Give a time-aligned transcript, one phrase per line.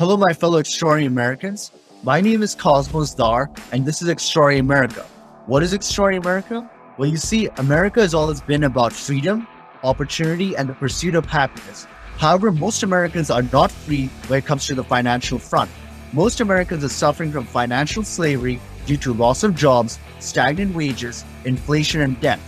[0.00, 1.72] Hello, my fellow extraordinary Americans.
[2.04, 5.02] My name is Cosmos Dar, and this is Extraordinary America.
[5.44, 6.70] What is Extraordinary America?
[6.96, 9.46] Well, you see, America has always been about freedom,
[9.84, 11.86] opportunity, and the pursuit of happiness.
[12.16, 15.70] However, most Americans are not free when it comes to the financial front.
[16.14, 22.00] Most Americans are suffering from financial slavery due to loss of jobs, stagnant wages, inflation,
[22.00, 22.40] and debt.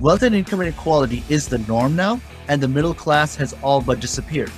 [0.00, 4.00] Wealth and income inequality is the norm now, and the middle class has all but
[4.00, 4.50] disappeared.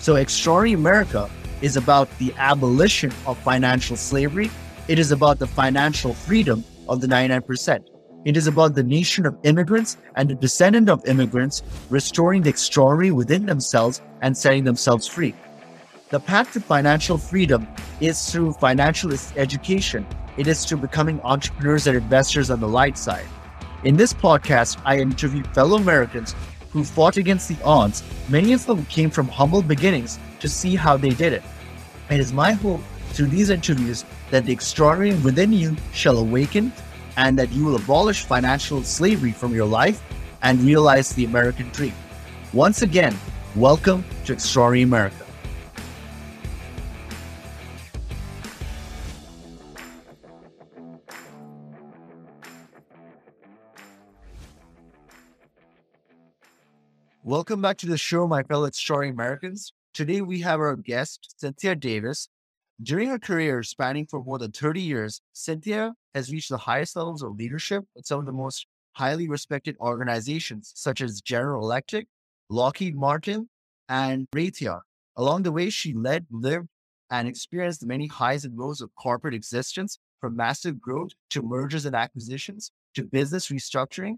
[0.00, 1.30] So, Extraordinary America
[1.64, 4.50] is about the abolition of financial slavery.
[4.86, 7.82] It is about the financial freedom of the 99%.
[8.26, 13.12] It is about the nation of immigrants and the descendant of immigrants restoring the extraordinary
[13.12, 15.34] within themselves and setting themselves free.
[16.10, 17.66] The path to financial freedom
[17.98, 20.06] is through financial education.
[20.36, 23.24] It is through becoming entrepreneurs and investors on the light side.
[23.84, 26.34] In this podcast, I interview fellow Americans
[26.72, 28.02] who fought against the odds.
[28.28, 31.42] Many of them came from humble beginnings to see how they did it.
[32.10, 36.70] It is my hope through these interviews that the extraordinary within you shall awaken
[37.16, 40.02] and that you will abolish financial slavery from your life
[40.42, 41.94] and realize the American dream.
[42.52, 43.16] Once again,
[43.56, 45.24] welcome to Extraordinary America.
[57.22, 59.72] Welcome back to the show, my fellow extraordinary Americans.
[59.94, 62.28] Today we have our guest, Cynthia Davis.
[62.82, 67.22] During her career spanning for more than 30 years, Cynthia has reached the highest levels
[67.22, 72.08] of leadership at some of the most highly respected organizations, such as General Electric,
[72.50, 73.48] Lockheed Martin,
[73.88, 74.80] and Raytheon.
[75.16, 76.66] Along the way, she led, lived,
[77.10, 81.86] and experienced the many highs and lows of corporate existence, from massive growth to mergers
[81.86, 84.16] and acquisitions to business restructuring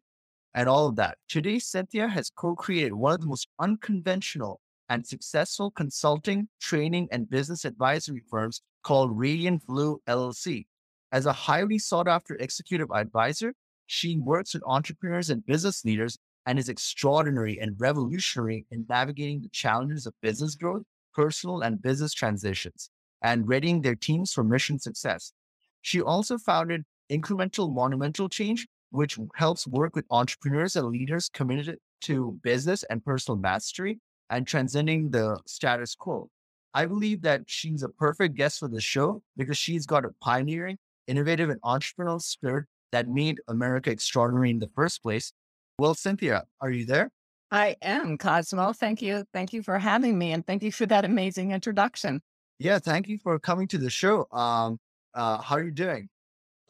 [0.55, 1.19] and all of that.
[1.29, 7.29] Today, Cynthia has co created one of the most unconventional and successful consulting, training, and
[7.29, 10.67] business advisory firms called Radiant Blue LLC.
[11.13, 13.53] As a highly sought after executive advisor,
[13.87, 19.49] she works with entrepreneurs and business leaders and is extraordinary and revolutionary in navigating the
[19.49, 20.83] challenges of business growth,
[21.15, 22.91] personal and business transitions,
[23.23, 25.33] and readying their teams for mission success.
[25.83, 32.39] She also founded Incremental Monumental Change, which helps work with entrepreneurs and leaders committed to
[32.43, 34.01] business and personal mastery
[34.31, 36.29] and transcending the status quo.
[36.75, 40.79] I believe that she's a perfect guest for the show because she's got a pioneering,
[41.07, 45.33] innovative, and entrepreneurial spirit that made America extraordinary in the first place.
[45.79, 47.11] Well, Cynthia, are you there?
[47.51, 48.73] I am, Cosmo.
[48.73, 49.25] Thank you.
[49.33, 52.21] Thank you for having me and thank you for that amazing introduction.
[52.59, 54.27] Yeah, thank you for coming to the show.
[54.33, 54.79] Um,
[55.15, 56.09] uh, how are you doing?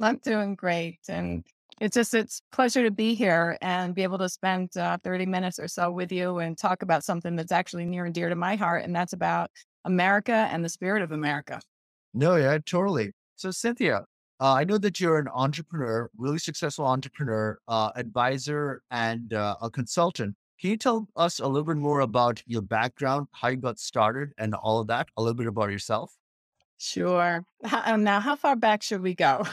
[0.00, 0.98] I'm doing great.
[1.08, 1.44] And
[1.80, 5.58] it's just it's pleasure to be here and be able to spend uh, 30 minutes
[5.58, 8.56] or so with you and talk about something that's actually near and dear to my
[8.56, 9.50] heart and that's about
[9.84, 11.60] america and the spirit of america.
[12.14, 13.12] No yeah totally.
[13.36, 14.04] So cynthia
[14.40, 19.70] uh, i know that you're an entrepreneur really successful entrepreneur uh, advisor and uh, a
[19.70, 20.34] consultant.
[20.58, 24.30] Can you tell us a little bit more about your background how you got started
[24.38, 25.06] and all of that?
[25.18, 26.14] A little bit about yourself?
[26.78, 27.44] Sure.
[27.62, 29.44] How, now how far back should we go?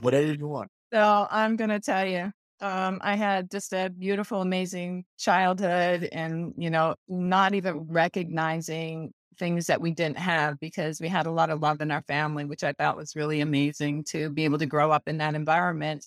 [0.00, 2.30] Whatever you want so I'm going to tell you,
[2.60, 9.66] um, I had just a beautiful, amazing childhood and, you know, not even recognizing things
[9.66, 12.62] that we didn't have because we had a lot of love in our family, which
[12.62, 16.06] I thought was really amazing to be able to grow up in that environment.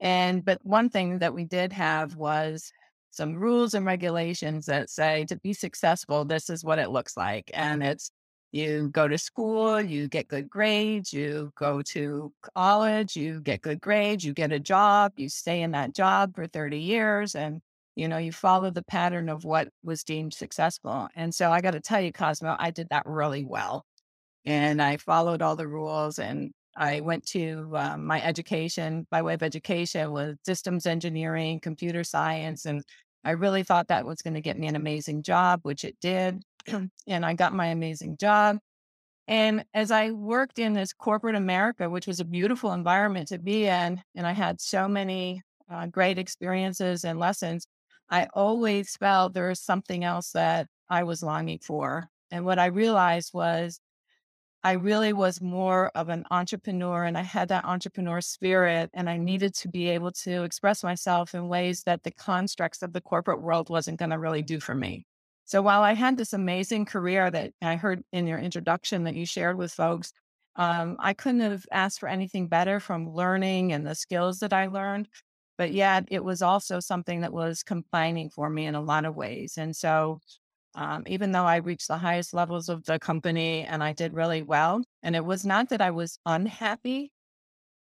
[0.00, 2.72] And, but one thing that we did have was
[3.10, 7.50] some rules and regulations that say to be successful, this is what it looks like.
[7.52, 8.10] And it's
[8.52, 13.80] you go to school, you get good grades, you go to college, you get good
[13.80, 17.60] grades, you get a job, you stay in that job for 30 years and
[17.94, 21.08] you know, you follow the pattern of what was deemed successful.
[21.14, 23.84] And so I got to tell you, Cosmo, I did that really well.
[24.44, 29.34] And I followed all the rules and I went to um, my education by way
[29.34, 32.82] of education was systems engineering, computer science, and
[33.24, 36.42] I really thought that was going to get me an amazing job, which it did.
[37.06, 38.58] and I got my amazing job.
[39.28, 43.66] And as I worked in this corporate America, which was a beautiful environment to be
[43.66, 47.66] in, and I had so many uh, great experiences and lessons,
[48.10, 52.08] I always felt there was something else that I was longing for.
[52.30, 53.80] And what I realized was
[54.64, 59.16] I really was more of an entrepreneur and I had that entrepreneur spirit and I
[59.16, 63.42] needed to be able to express myself in ways that the constructs of the corporate
[63.42, 65.04] world wasn't going to really do for me.
[65.52, 69.26] So while I had this amazing career that I heard in your introduction that you
[69.26, 70.10] shared with folks,
[70.56, 74.68] um, I couldn't have asked for anything better from learning and the skills that I
[74.68, 75.08] learned.
[75.58, 79.14] But yet it was also something that was confining for me in a lot of
[79.16, 79.58] ways.
[79.58, 80.20] And so
[80.76, 84.42] Um, even though I reached the highest levels of the company and I did really
[84.42, 84.82] well.
[85.02, 87.12] And it was not that I was unhappy,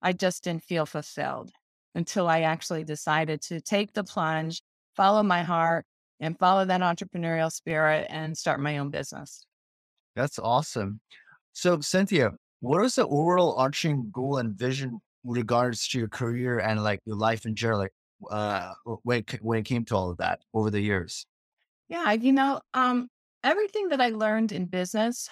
[0.03, 1.53] I just didn't feel fulfilled
[1.95, 4.63] until I actually decided to take the plunge,
[4.97, 5.87] follow my heart,
[6.21, 9.47] and follow that entrepreneurial spirit and start my own business.
[10.17, 11.01] That's awesome.
[11.53, 16.83] So, Cynthia, what is the overall arching goal and vision regards to your career and
[16.83, 17.81] like your life in general?
[17.81, 17.93] Like,
[18.31, 18.73] uh,
[19.03, 21.25] when it, when it came to all of that over the years?
[21.89, 23.09] Yeah, you know, um,
[23.45, 25.29] everything that I learned in business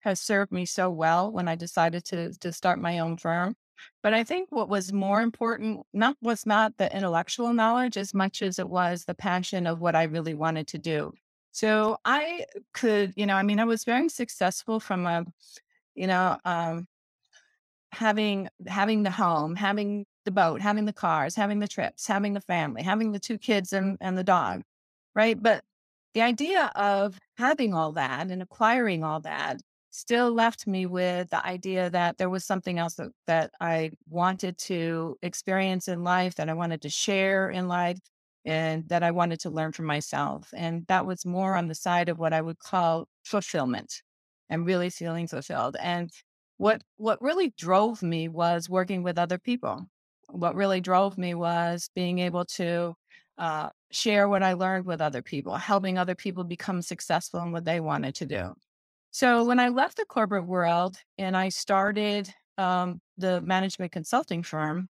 [0.00, 3.56] has served me so well when I decided to to start my own firm.
[4.02, 8.42] But I think what was more important not was not the intellectual knowledge as much
[8.42, 11.12] as it was the passion of what I really wanted to do.
[11.52, 15.24] So I could, you know, I mean, I was very successful from a,
[15.94, 16.86] you know, um,
[17.92, 22.40] having having the home, having the boat, having the cars, having the trips, having the
[22.42, 24.62] family, having the two kids and, and the dog,
[25.14, 25.40] right?
[25.40, 25.64] But
[26.12, 29.60] the idea of having all that and acquiring all that
[29.96, 34.58] still left me with the idea that there was something else that, that I wanted
[34.58, 37.98] to experience in life, that I wanted to share in life,
[38.44, 40.50] and that I wanted to learn for myself.
[40.54, 44.02] And that was more on the side of what I would call fulfillment
[44.50, 45.76] and really feeling fulfilled.
[45.80, 46.10] And
[46.58, 49.86] what what really drove me was working with other people.
[50.28, 52.94] What really drove me was being able to
[53.38, 57.64] uh, share what I learned with other people, helping other people become successful in what
[57.64, 58.54] they wanted to do.
[59.16, 62.28] So when I left the corporate world and I started
[62.58, 64.90] um, the management consulting firm,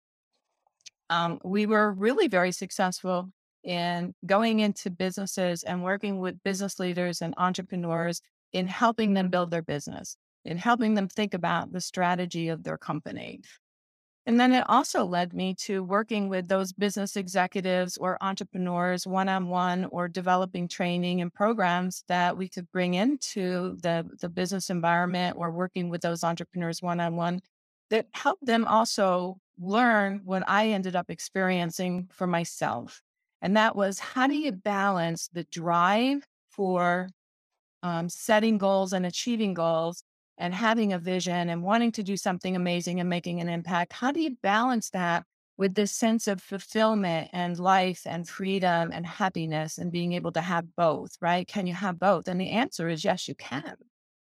[1.10, 3.30] um, we were really very successful
[3.62, 8.20] in going into businesses and working with business leaders and entrepreneurs
[8.52, 12.78] in helping them build their business, in helping them think about the strategy of their
[12.78, 13.42] company,
[14.26, 19.28] and then it also led me to working with those business executives or entrepreneurs one
[19.28, 24.68] on one or developing training and programs that we could bring into the, the business
[24.68, 27.40] environment or working with those entrepreneurs one on one
[27.90, 33.00] that helped them also learn what I ended up experiencing for myself.
[33.40, 37.08] And that was how do you balance the drive for
[37.84, 40.02] um, setting goals and achieving goals
[40.38, 44.12] and having a vision and wanting to do something amazing and making an impact, how
[44.12, 45.24] do you balance that
[45.56, 50.40] with this sense of fulfillment and life and freedom and happiness and being able to
[50.40, 51.48] have both, right?
[51.48, 52.28] Can you have both?
[52.28, 53.76] And the answer is yes, you can.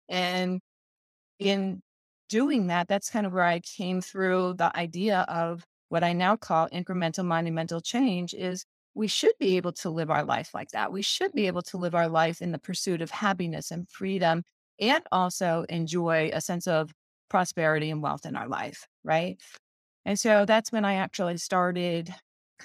[0.09, 0.61] And
[1.39, 1.83] in
[2.29, 6.37] doing that, that's kind of where I came through the idea of what I now
[6.37, 8.65] call incremental monumental change is
[8.95, 10.93] we should be able to live our life like that.
[10.93, 14.45] We should be able to live our life in the pursuit of happiness and freedom
[14.81, 16.93] and also enjoy a sense of
[17.29, 18.87] prosperity and wealth in our life.
[19.05, 19.41] Right.
[20.05, 22.15] And so that's when I actually started,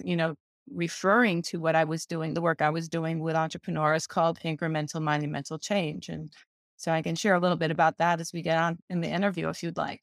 [0.03, 0.35] you know,
[0.71, 5.01] referring to what I was doing, the work I was doing with entrepreneurs called incremental
[5.01, 6.09] monumental change.
[6.09, 6.31] And
[6.77, 9.09] so I can share a little bit about that as we get on in the
[9.09, 10.01] interview if you'd like.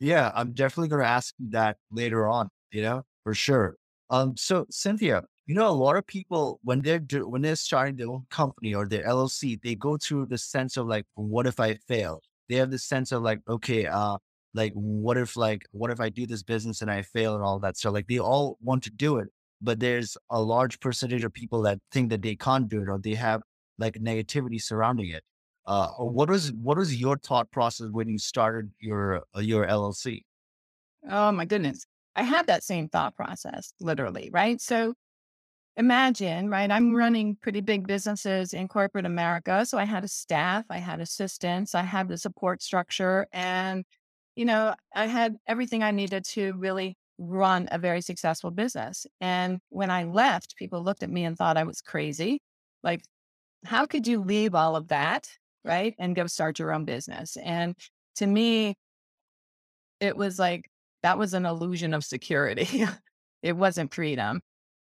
[0.00, 3.76] Yeah, I'm definitely going to ask that later on, you know, for sure.
[4.10, 7.96] Um, so Cynthia, you know, a lot of people when they're do, when they're starting
[7.96, 11.58] their own company or their LLC, they go through the sense of like, what if
[11.58, 12.20] I fail?
[12.50, 14.18] They have the sense of like, okay, uh,
[14.52, 17.58] like what if like what if I do this business and I fail and all
[17.60, 17.78] that.
[17.78, 19.28] So like they all want to do it,
[19.62, 22.98] but there's a large percentage of people that think that they can't do it or
[22.98, 23.40] they have
[23.78, 25.22] like negativity surrounding it.
[25.66, 30.24] Uh, what was what was your thought process when you started your uh, your LLC?
[31.08, 31.86] Oh my goodness.
[32.16, 34.60] I had that same thought process, literally, right?
[34.60, 34.92] So
[35.78, 36.70] imagine, right?
[36.70, 36.96] I'm mm-hmm.
[36.96, 39.64] running pretty big businesses in corporate America.
[39.64, 43.84] So I had a staff, I had assistants, I had the support structure, and,
[44.36, 49.06] you know, I had everything I needed to really run a very successful business.
[49.20, 52.42] And when I left, people looked at me and thought I was crazy.
[52.82, 53.02] Like,
[53.64, 55.28] how could you leave all of that,
[55.64, 55.94] right?
[55.98, 57.36] And go start your own business?
[57.42, 57.76] And
[58.16, 58.74] to me,
[60.00, 60.70] it was like
[61.02, 62.84] that was an illusion of security.
[63.42, 64.40] it wasn't freedom.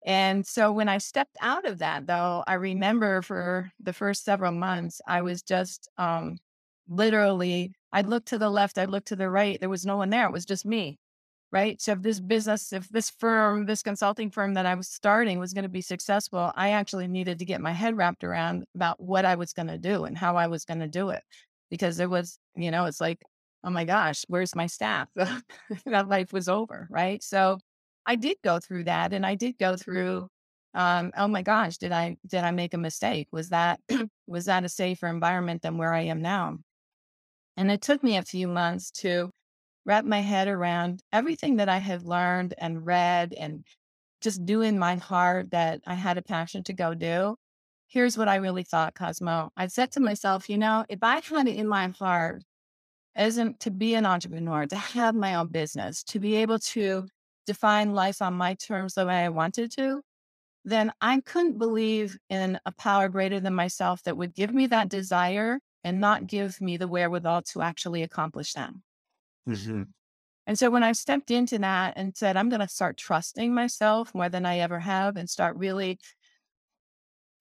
[0.09, 4.53] And so when I stepped out of that, though, I remember for the first several
[4.53, 6.39] months, I was just um,
[6.89, 9.61] literally, I'd look to the left, I'd look to the right.
[9.61, 10.25] There was no one there.
[10.27, 10.99] It was just me.
[11.53, 11.81] Right.
[11.81, 15.53] So if this business, if this firm, this consulting firm that I was starting was
[15.53, 19.27] going to be successful, I actually needed to get my head wrapped around about what
[19.27, 21.23] I was going to do and how I was going to do it.
[21.71, 23.21] Because it was, you know, it's like,
[23.63, 25.09] oh my gosh, where's my staff?
[25.85, 26.89] that life was over.
[26.91, 27.23] Right.
[27.23, 27.59] So
[28.09, 30.29] I did go through that and I did go through
[30.75, 33.29] um, oh my gosh, did I did I make a mistake?
[33.33, 33.81] Was that
[34.27, 36.59] was that a safer environment than where I am now?
[37.57, 39.31] And it took me a few months to
[39.87, 43.65] wrap my head around everything that I had learned and read and
[44.21, 47.37] just do in my heart that I had a passion to go do.
[47.89, 49.51] here's what I really thought, Cosmo.
[49.57, 52.43] I said to myself, you know, if I had it in my heart
[53.19, 57.09] isn't to be an entrepreneur, to have my own business, to be able to
[57.49, 60.03] define life on my terms the way I wanted to,
[60.67, 64.91] then I couldn't believe in a power greater than myself that would give me that
[64.91, 68.73] desire and not give me the wherewithal to actually accomplish that.
[69.49, 69.85] Mm-hmm.
[70.47, 74.15] And so when I stepped into that and said, I'm going to start trusting myself
[74.15, 75.99] more than I ever have and start really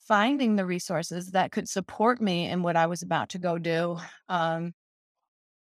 [0.07, 3.97] finding the resources that could support me in what I was about to go do,
[4.29, 4.73] um,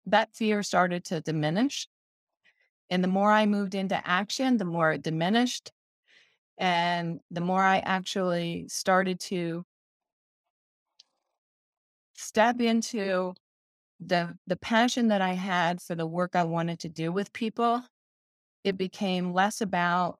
[0.06, 1.88] that fear started to diminish.
[2.90, 5.72] And the more I moved into action, the more it diminished.
[6.58, 9.64] And the more I actually started to
[12.14, 13.34] step into
[14.00, 17.82] the the passion that I had for the work I wanted to do with people,
[18.64, 20.18] it became less about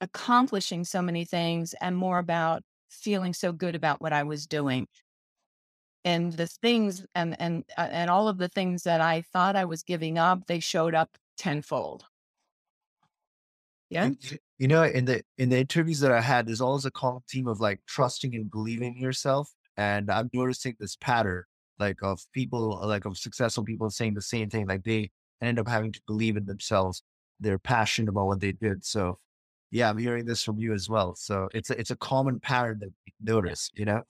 [0.00, 4.86] accomplishing so many things and more about feeling so good about what I was doing.
[6.04, 9.64] And the things and and uh, and all of the things that I thought I
[9.64, 12.04] was giving up, they showed up tenfold.
[13.88, 14.10] Yeah.
[14.58, 17.46] You know, in the in the interviews that I had, there's always a common theme
[17.46, 19.52] of like trusting and believing in yourself.
[19.76, 21.44] And I'm noticing this pattern,
[21.78, 24.66] like of people, like of successful people saying the same thing.
[24.66, 27.02] Like they end up having to believe in themselves.
[27.38, 28.84] They're passionate about what they did.
[28.84, 29.18] So,
[29.70, 31.14] yeah, I'm hearing this from you as well.
[31.14, 33.70] So it's a, it's a common pattern that we notice.
[33.74, 34.02] You know.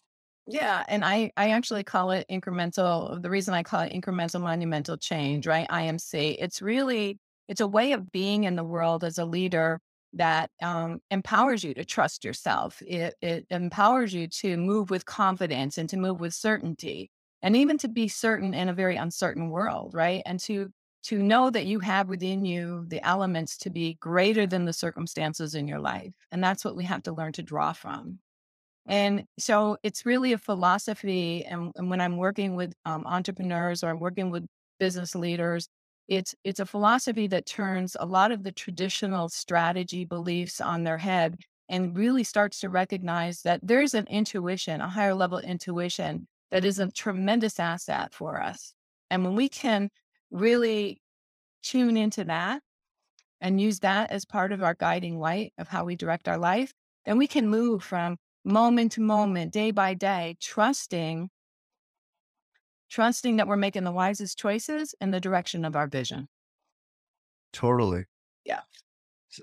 [0.46, 3.20] Yeah, and I I actually call it incremental.
[3.20, 5.66] The reason I call it incremental monumental change, right?
[5.70, 6.36] IMC.
[6.38, 9.80] It's really it's a way of being in the world as a leader
[10.12, 12.80] that um, empowers you to trust yourself.
[12.86, 17.10] It, it empowers you to move with confidence and to move with certainty,
[17.42, 20.22] and even to be certain in a very uncertain world, right?
[20.26, 20.70] And to
[21.04, 25.54] to know that you have within you the elements to be greater than the circumstances
[25.56, 28.20] in your life, and that's what we have to learn to draw from.
[28.86, 31.44] And so it's really a philosophy.
[31.44, 34.46] And, and when I'm working with um, entrepreneurs or I'm working with
[34.78, 35.68] business leaders,
[36.08, 40.98] it's it's a philosophy that turns a lot of the traditional strategy beliefs on their
[40.98, 41.36] head
[41.68, 46.78] and really starts to recognize that there's an intuition, a higher level intuition that is
[46.78, 48.72] a tremendous asset for us.
[49.10, 49.90] And when we can
[50.30, 51.00] really
[51.62, 52.62] tune into that
[53.40, 56.72] and use that as part of our guiding light of how we direct our life,
[57.04, 58.16] then we can move from
[58.46, 61.28] moment to moment, day by day, trusting
[62.88, 66.28] trusting that we're making the wisest choices in the direction of our vision.
[67.52, 68.04] Totally.
[68.44, 68.60] Yeah.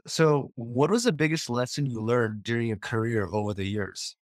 [0.08, 4.16] So, what was the biggest lesson you learned during your career over the years?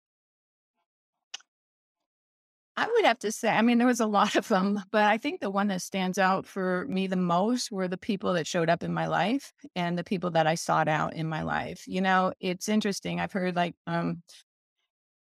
[2.76, 5.18] I would have to say, I mean, there was a lot of them, but I
[5.18, 8.70] think the one that stands out for me the most were the people that showed
[8.70, 11.86] up in my life and the people that I sought out in my life.
[11.86, 13.20] You know, it's interesting.
[13.20, 14.22] I've heard like um,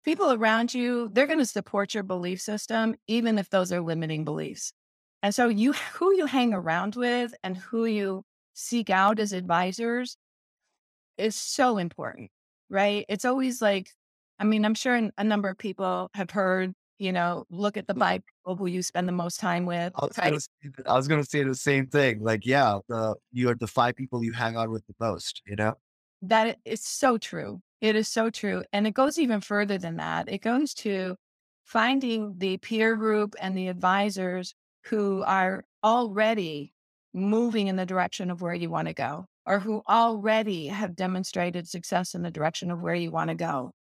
[0.06, 4.24] people around you, they're going to support your belief system, even if those are limiting
[4.24, 4.72] beliefs.
[5.22, 8.22] And so you who you hang around with and who you
[8.54, 10.16] seek out as advisors
[11.18, 12.30] is so important,
[12.70, 13.04] right?
[13.08, 13.90] It's always like,
[14.38, 17.94] I mean, I'm sure a number of people have heard, you know, look at the
[17.94, 17.98] mm.
[17.98, 19.92] five people who you spend the most time with.
[19.96, 20.72] I was, right?
[20.84, 22.22] gonna, gonna say the same thing.
[22.22, 25.56] Like, yeah, the you are the five people you hang out with the most, you
[25.56, 25.74] know?
[26.22, 27.60] That is so true.
[27.80, 28.64] It is so true.
[28.72, 30.28] And it goes even further than that.
[30.28, 31.16] It goes to
[31.64, 34.54] finding the peer group and the advisors
[34.84, 36.72] who are already
[37.12, 41.68] moving in the direction of where you want to go or who already have demonstrated
[41.68, 43.72] success in the direction of where you want to go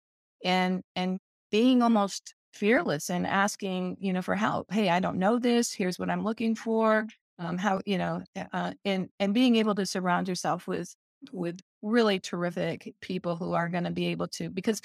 [0.43, 1.19] and and
[1.51, 5.99] being almost fearless and asking you know for help hey i don't know this here's
[5.99, 7.05] what i'm looking for
[7.39, 8.23] um, how you know
[8.53, 10.95] uh, and and being able to surround yourself with
[11.32, 14.82] with really terrific people who are going to be able to, because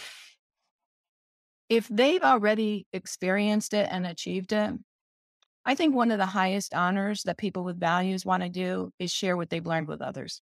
[1.69, 4.73] if they've already experienced it and achieved it,
[5.65, 9.13] I think one of the highest honors that people with values want to do is
[9.13, 10.43] share what they've learned with others.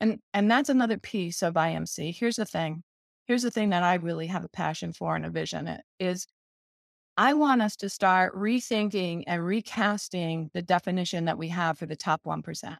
[0.00, 2.14] And and that's another piece of IMC.
[2.14, 2.82] Here's the thing.
[3.26, 6.26] Here's the thing that I really have a passion for and a vision it is
[7.16, 11.96] I want us to start rethinking and recasting the definition that we have for the
[11.96, 12.76] top 1%.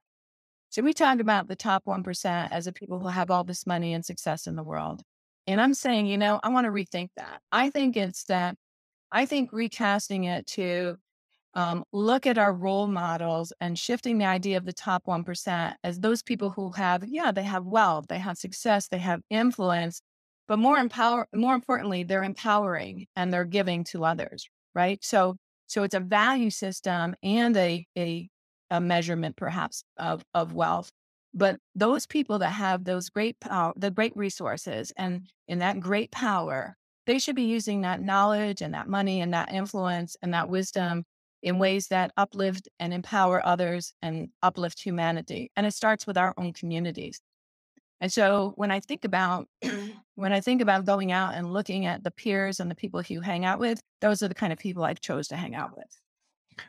[0.70, 3.94] So we talked about the top 1% as the people who have all this money
[3.94, 5.02] and success in the world.
[5.46, 7.40] And I'm saying, you know, I want to rethink that.
[7.52, 8.56] I think it's that,
[9.12, 10.96] I think recasting it to
[11.54, 16.00] um, look at our role models and shifting the idea of the top 1% as
[16.00, 20.02] those people who have, yeah, they have wealth, they have success, they have influence,
[20.48, 25.02] but more empower, more importantly, they're empowering and they're giving to others, right?
[25.02, 28.28] So, so it's a value system and a, a
[28.70, 30.90] a measurement perhaps of, of wealth.
[31.34, 36.10] But those people that have those great power, the great resources and in that great
[36.10, 40.48] power they should be using that knowledge and that money and that influence and that
[40.48, 41.04] wisdom
[41.42, 45.50] in ways that uplift and empower others and uplift humanity.
[45.56, 47.20] And it starts with our own communities.
[48.00, 49.46] And so when I think about
[50.16, 53.20] when I think about going out and looking at the peers and the people you
[53.20, 56.00] hang out with, those are the kind of people I chose to hang out with.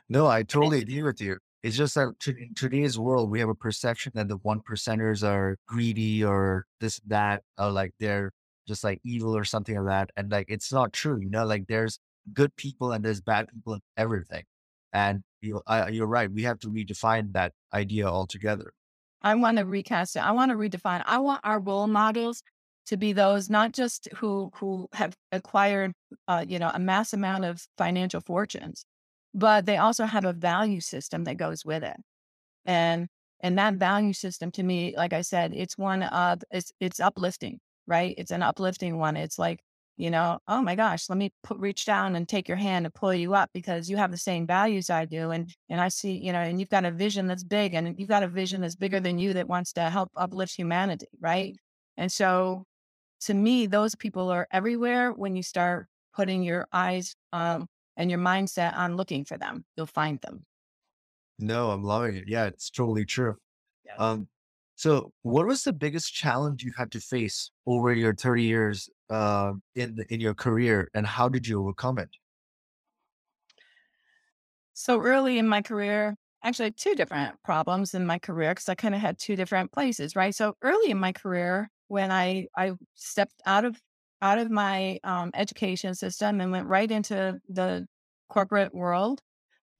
[0.08, 1.38] No, I totally agree with you.
[1.62, 5.56] It's just that in today's world, we have a perception that the one percenters are
[5.66, 8.30] greedy or this, that, or like they're
[8.68, 10.10] just like evil or something like that.
[10.16, 11.98] And like, it's not true, you know, like there's
[12.32, 14.44] good people and there's bad people in everything.
[14.92, 16.30] And you, I, you're right.
[16.30, 18.72] We have to redefine that idea altogether.
[19.22, 20.20] I want to recast it.
[20.20, 21.02] I want to redefine.
[21.04, 22.42] I want our role models
[22.86, 25.92] to be those not just who who have acquired,
[26.26, 28.84] uh, you know, a mass amount of financial fortunes,
[29.34, 31.96] but they also have a value system that goes with it.
[32.66, 33.08] And
[33.40, 37.60] and that value system to me, like I said, it's one of it's it's uplifting,
[37.86, 38.14] right?
[38.18, 39.16] It's an uplifting one.
[39.16, 39.60] It's like
[39.98, 42.94] you know, oh my gosh, let me put, reach down and take your hand and
[42.94, 45.32] pull you up because you have the same values I do.
[45.32, 48.08] And, and I see, you know, and you've got a vision that's big and you've
[48.08, 51.08] got a vision that's bigger than you that wants to help uplift humanity.
[51.20, 51.56] Right.
[51.96, 52.64] And so
[53.22, 57.66] to me, those people are everywhere when you start putting your eyes um,
[57.98, 60.46] and your mindset on looking for them, you'll find them.
[61.38, 62.24] No, I'm loving it.
[62.26, 63.36] Yeah, it's totally true.
[63.84, 63.96] Yeah.
[63.96, 64.28] Um,
[64.76, 69.52] so, what was the biggest challenge you had to face over your 30 years uh,
[69.74, 72.10] in in your career, and how did you overcome it?
[74.74, 76.14] So early in my career,
[76.44, 80.14] actually two different problems in my career because I kind of had two different places,
[80.14, 80.34] right?
[80.34, 83.80] So early in my career, when I I stepped out of
[84.20, 87.86] out of my um, education system and went right into the
[88.28, 89.20] corporate world,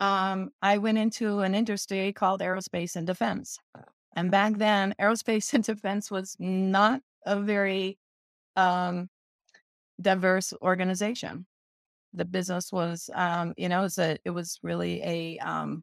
[0.00, 3.59] um, I went into an industry called aerospace and defense.
[4.14, 7.99] And back then, aerospace and defense was not a very
[8.57, 9.09] um,
[10.00, 11.47] diverse organization.
[12.15, 15.82] The business was, um, you know, it was, a, it was really a, um,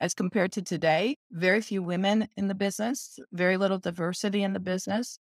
[0.00, 4.60] as compared to today, very few women in the business, very little diversity in the
[4.60, 5.18] business.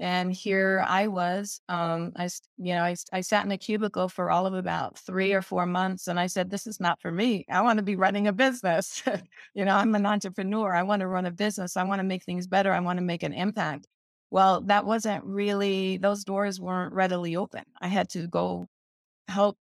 [0.00, 4.30] And here I was, um, I, you know, I, I sat in a cubicle for
[4.30, 6.08] all of about three or four months.
[6.08, 7.44] And I said, this is not for me.
[7.50, 9.02] I want to be running a business.
[9.54, 10.74] you know, I'm an entrepreneur.
[10.74, 11.76] I want to run a business.
[11.76, 12.72] I want to make things better.
[12.72, 13.86] I want to make an impact.
[14.30, 17.64] Well, that wasn't really, those doors weren't readily open.
[17.78, 18.68] I had to go
[19.28, 19.58] help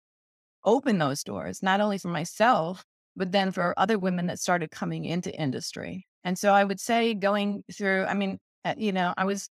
[0.63, 2.85] open those doors, not only for myself,
[3.17, 6.07] but then for other women that started coming into industry.
[6.23, 9.49] And so I would say going through, I mean, uh, you know, I was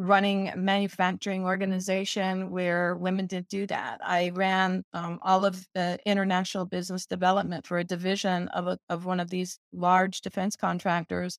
[0.00, 4.00] running manufacturing organization where women didn't do that.
[4.02, 9.04] I ran um, all of the international business development for a division of a, of
[9.04, 11.38] one of these large defense contractors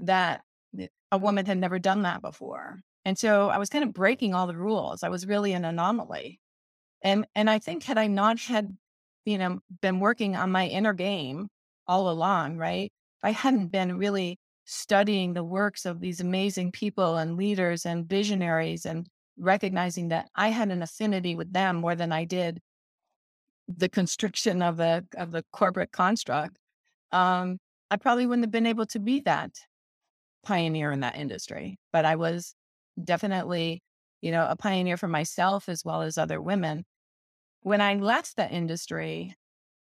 [0.00, 0.42] that
[1.10, 2.80] a woman had never done that before.
[3.06, 5.02] And so I was kind of breaking all the rules.
[5.02, 6.40] I was really an anomaly.
[7.02, 8.76] And and I think had I not had,
[9.24, 11.48] you know, been working on my inner game
[11.86, 12.92] all along, right?
[13.22, 14.38] If I hadn't been really
[14.70, 19.06] studying the works of these amazing people and leaders and visionaries and
[19.38, 22.60] recognizing that I had an affinity with them more than I did
[23.68, 26.56] the constriction of the of the corporate construct,
[27.12, 27.58] um,
[27.90, 29.52] I probably wouldn't have been able to be that
[30.42, 31.78] pioneer in that industry.
[31.92, 32.54] But I was
[33.02, 33.82] definitely,
[34.22, 36.84] you know, a pioneer for myself as well as other women.
[37.62, 39.34] When I left the industry,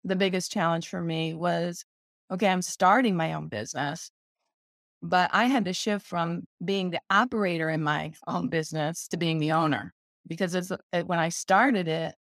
[0.03, 1.85] the biggest challenge for me was
[2.31, 4.11] okay, I'm starting my own business.
[5.01, 9.39] But I had to shift from being the operator in my own business to being
[9.39, 9.93] the owner
[10.27, 12.15] because it's, it, when I started it,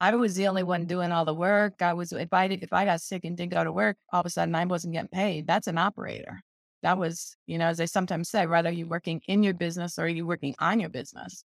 [0.00, 1.82] I was the only one doing all the work.
[1.82, 4.26] I was if I if I got sick and didn't go to work, all of
[4.26, 5.46] a sudden I wasn't getting paid.
[5.46, 6.40] That's an operator.
[6.82, 10.04] That was, you know, as they sometimes say, whether you're working in your business or
[10.04, 11.44] are you're working on your business.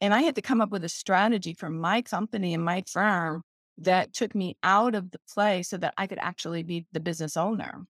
[0.00, 3.42] And I had to come up with a strategy for my company and my firm
[3.78, 7.36] that took me out of the play so that I could actually be the business
[7.36, 7.84] owner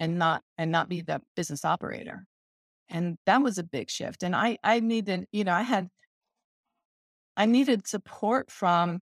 [0.00, 2.26] and not and not be the business operator.
[2.88, 4.22] And that was a big shift.
[4.22, 5.88] And I I needed, you know, I had
[7.36, 9.00] I needed support from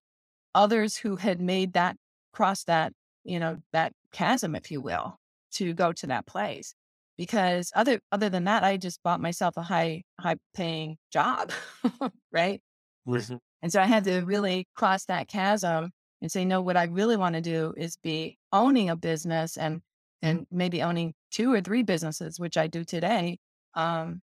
[0.53, 1.97] others who had made that
[2.33, 5.17] cross that, you know, that chasm, if you will,
[5.53, 6.73] to go to that place.
[7.17, 11.51] Because other other than that, I just bought myself a high high paying job,
[12.31, 12.61] right?
[13.07, 13.37] Mm-hmm.
[13.61, 17.17] And so I had to really cross that chasm and say, no, what I really
[17.17, 19.81] want to do is be owning a business and
[20.21, 23.37] and maybe owning two or three businesses, which I do today.
[23.73, 24.21] Um,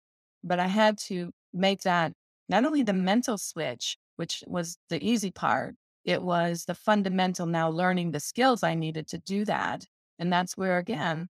[0.44, 2.14] but I had to make that
[2.50, 7.70] not only the mental switch, which was the easy part, it was the fundamental now
[7.70, 9.86] learning the skills I needed to do that.
[10.20, 11.28] And that's where, again,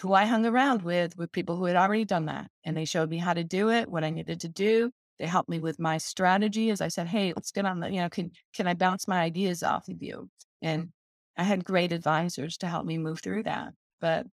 [0.00, 2.48] who I hung around with were people who had already done that.
[2.64, 4.90] And they showed me how to do it, what I needed to do.
[5.18, 6.70] They helped me with my strategy.
[6.70, 9.20] As I said, hey, let's get on the, you know, can can I bounce my
[9.20, 10.28] ideas off of you?
[10.62, 10.90] And
[11.36, 13.74] I had great advisors to help me move through that.
[14.00, 14.28] But mm-hmm.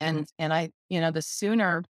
[0.00, 1.84] and and I, you know, the sooner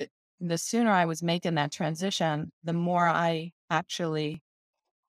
[0.00, 0.06] eh,
[0.40, 4.42] the sooner I was making that transition, the more I actually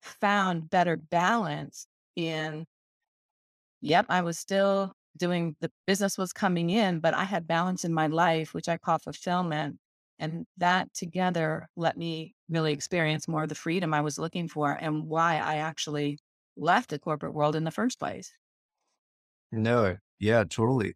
[0.02, 2.66] found better balance in
[3.82, 7.94] yep, I was still doing the business was coming in, but I had balance in
[7.94, 9.78] my life, which I call fulfillment.
[10.20, 14.72] And that together let me really experience more of the freedom I was looking for
[14.72, 16.20] and why I actually
[16.56, 18.32] left the corporate world in the first place.
[19.52, 20.94] No, yeah, totally.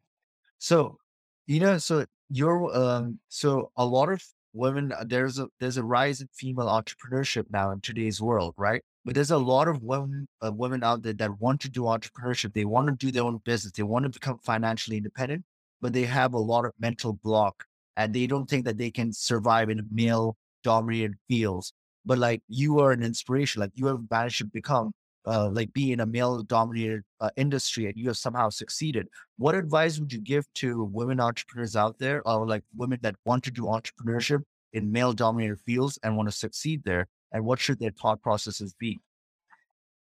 [0.60, 1.00] So,
[1.48, 5.84] you know, so you're um so a lot of women uh, there's a there's a
[5.84, 8.84] rise in female entrepreneurship now in today's world, right?
[9.06, 12.54] But there's a lot of women uh, women out there that want to do entrepreneurship.
[12.54, 13.74] They want to do their own business.
[13.74, 15.44] They want to become financially independent,
[15.82, 17.66] but they have a lot of mental block
[17.98, 21.74] and they don't think that they can survive in male dominated fields.
[22.06, 24.94] But like you are an inspiration, like you have managed to become
[25.28, 29.08] uh, like be in a male dominated uh, industry and you have somehow succeeded.
[29.38, 33.44] What advice would you give to women entrepreneurs out there or like women that want
[33.46, 37.08] to do entrepreneurship in male dominated fields and want to succeed there?
[37.32, 39.00] And what should their thought processes be?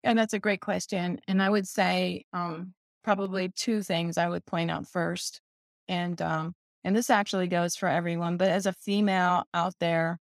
[0.03, 1.19] And that's a great question.
[1.27, 5.39] And I would say um, probably two things I would point out first.
[5.87, 10.19] And um, and this actually goes for everyone, but as a female out there,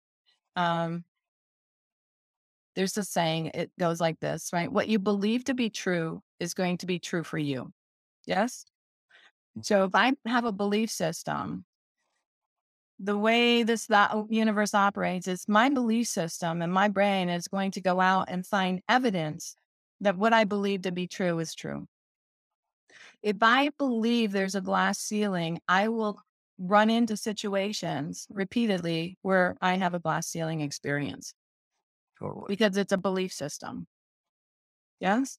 [0.57, 1.05] um,
[2.77, 4.71] there's a saying, it goes like this, right?
[4.71, 7.73] What you believe to be true is going to be true for you.
[8.27, 8.67] Yes.
[9.59, 9.65] Mm.
[9.65, 11.65] So if I have a belief system,
[12.99, 17.71] the way this that universe operates is my belief system and my brain is going
[17.73, 19.57] to go out and find evidence
[20.01, 21.87] that what I believe to be true is true.
[23.23, 26.21] If I believe there's a glass ceiling, I will
[26.59, 31.35] run into situations repeatedly where I have a glass ceiling experience.
[32.19, 32.45] Totally.
[32.49, 33.87] Because it's a belief system.
[35.01, 35.39] Yes.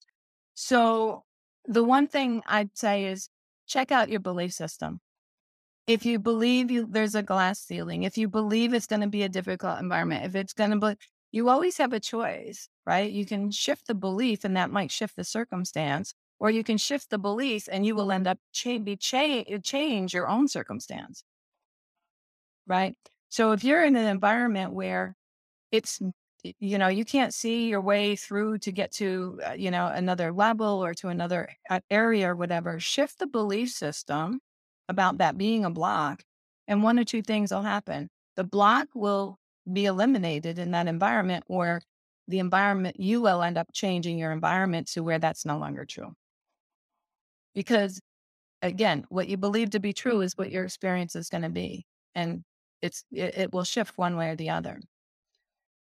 [0.55, 1.23] So
[1.65, 3.29] the one thing I'd say is
[3.67, 5.01] check out your belief system.
[5.87, 9.23] If you believe you, there's a glass ceiling, if you believe it's going to be
[9.23, 10.95] a difficult environment, if it's going to be,
[11.31, 13.11] you always have a choice, right?
[13.11, 17.09] You can shift the belief and that might shift the circumstance, or you can shift
[17.09, 21.23] the belief and you will end up cha- be cha- change your own circumstance,
[22.65, 22.95] right?
[23.29, 25.15] So if you're in an environment where
[25.71, 26.01] it's
[26.43, 30.31] you know you can't see your way through to get to uh, you know another
[30.31, 31.49] level or to another
[31.89, 32.79] area or whatever.
[32.79, 34.39] Shift the belief system
[34.89, 36.23] about that being a block
[36.67, 38.09] and one or two things will happen.
[38.35, 39.37] The block will
[39.71, 41.81] be eliminated in that environment or
[42.27, 46.13] the environment you will end up changing your environment to where that's no longer true.
[47.53, 47.99] Because
[48.61, 51.85] again what you believe to be true is what your experience is going to be
[52.15, 52.43] and
[52.81, 54.79] it's it, it will shift one way or the other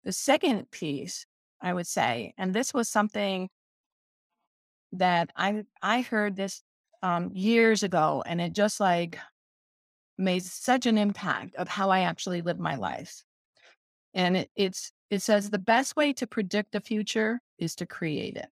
[0.04, 1.26] the second piece,
[1.61, 3.48] I would say, and this was something
[4.92, 6.62] that I I heard this
[7.02, 9.18] um, years ago, and it just like
[10.16, 13.22] made such an impact of how I actually live my life.
[14.14, 18.37] And it, it's it says the best way to predict the future is to create
[18.37, 18.48] it.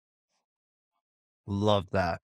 [1.47, 2.21] Love that.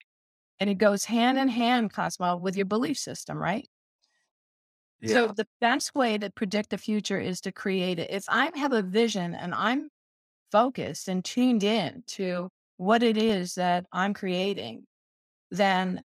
[0.60, 3.68] And it goes hand in hand, Cosmo, with your belief system, right?
[5.02, 5.14] Yeah.
[5.14, 8.10] So the best way to predict the future is to create it.
[8.10, 9.90] If I have a vision and I'm
[10.52, 14.86] focused and tuned in to what it is that I'm creating,
[15.52, 16.02] then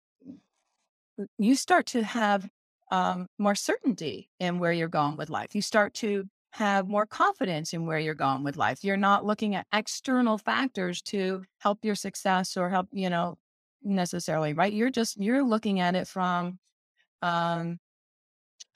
[1.39, 2.49] you start to have
[2.91, 5.55] um, more certainty in where you're going with life.
[5.55, 8.85] You start to have more confidence in where you're going with life.
[8.85, 13.37] You're not looking at external factors to help your success or help, you know,
[13.83, 14.73] necessarily, right?
[14.73, 16.59] You're just, you're looking at it from
[17.23, 17.79] um,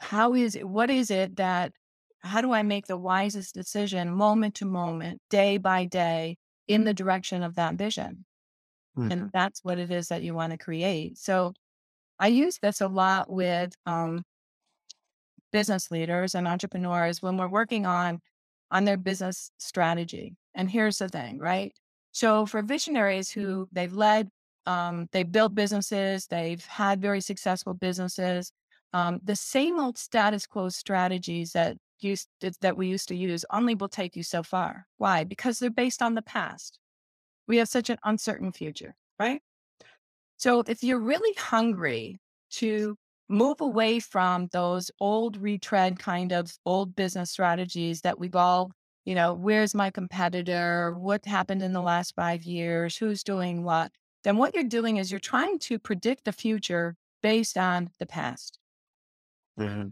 [0.00, 1.72] how is it, what is it that,
[2.20, 6.36] how do I make the wisest decision moment to moment, day by day
[6.68, 8.24] in the direction of that vision?
[8.98, 9.12] Mm-hmm.
[9.12, 11.16] And that's what it is that you want to create.
[11.18, 11.52] So
[12.18, 14.24] I use this a lot with um,
[15.52, 18.20] business leaders and entrepreneurs when we're working on
[18.70, 20.36] on their business strategy.
[20.54, 21.72] And here's the thing, right?
[22.12, 24.28] So for visionaries who they've led,
[24.66, 28.52] um, they've built businesses, they've had very successful businesses,
[28.92, 32.28] um, the same old status quo strategies that used
[32.60, 34.86] that we used to use only will take you so far.
[34.98, 35.24] Why?
[35.24, 36.78] Because they're based on the past.
[37.46, 39.42] We have such an uncertain future, right?
[40.36, 42.20] So if you're really hungry
[42.52, 42.96] to
[43.28, 48.72] move away from those old retread kind of old business strategies that we've all,
[49.04, 50.94] you know, where's my competitor?
[50.98, 52.96] What happened in the last five years?
[52.96, 53.92] Who's doing what?
[54.24, 58.59] Then what you're doing is you're trying to predict the future based on the past.
[59.60, 59.88] Mm-hmm.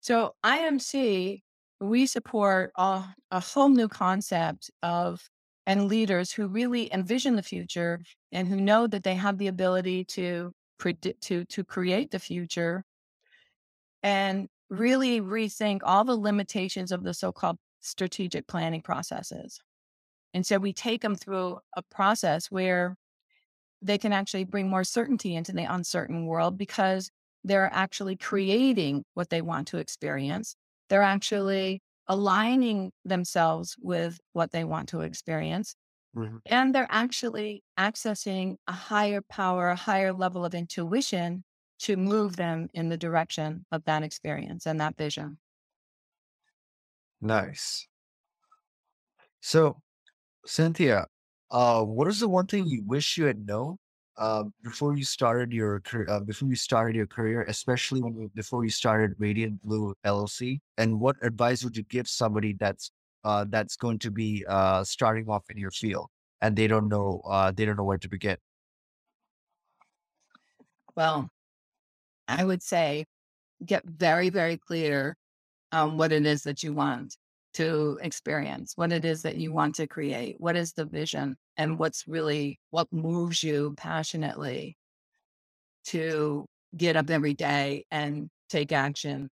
[0.00, 1.40] So IMC
[1.80, 5.28] we support a, a whole new concept of
[5.66, 8.00] and leaders who really envision the future
[8.32, 12.84] and who know that they have the ability to predict to to create the future
[14.02, 19.60] and really rethink all the limitations of the so-called strategic planning processes.
[20.32, 22.96] And so we take them through a process where
[23.82, 27.10] they can actually bring more certainty into the uncertain world because
[27.44, 30.56] they're actually creating what they want to experience.
[30.88, 35.74] They're actually aligning themselves with what they want to experience.
[36.16, 36.38] Mm-hmm.
[36.46, 41.44] And they're actually accessing a higher power, a higher level of intuition
[41.80, 45.38] to move them in the direction of that experience and that vision.
[47.20, 47.86] Nice.
[49.40, 49.80] So,
[50.44, 51.06] Cynthia,
[51.50, 53.76] uh, what is the one thing you wish you had known
[54.20, 56.06] uh, before you started your career?
[56.08, 61.00] Uh, before you started your career, especially when before you started Radiant Blue LLC, and
[61.00, 62.92] what advice would you give somebody that's
[63.24, 66.08] uh, that's going to be uh, starting off in your field
[66.40, 68.36] and they don't know uh, they don't know where to begin?
[70.94, 71.30] Well,
[72.28, 73.06] I would say
[73.64, 75.16] get very, very clear
[75.72, 77.16] on what it is that you want
[77.54, 81.78] to experience, what it is that you want to create, what is the vision, and
[81.78, 84.76] what's really what moves you passionately
[85.86, 89.28] to get up every day and take action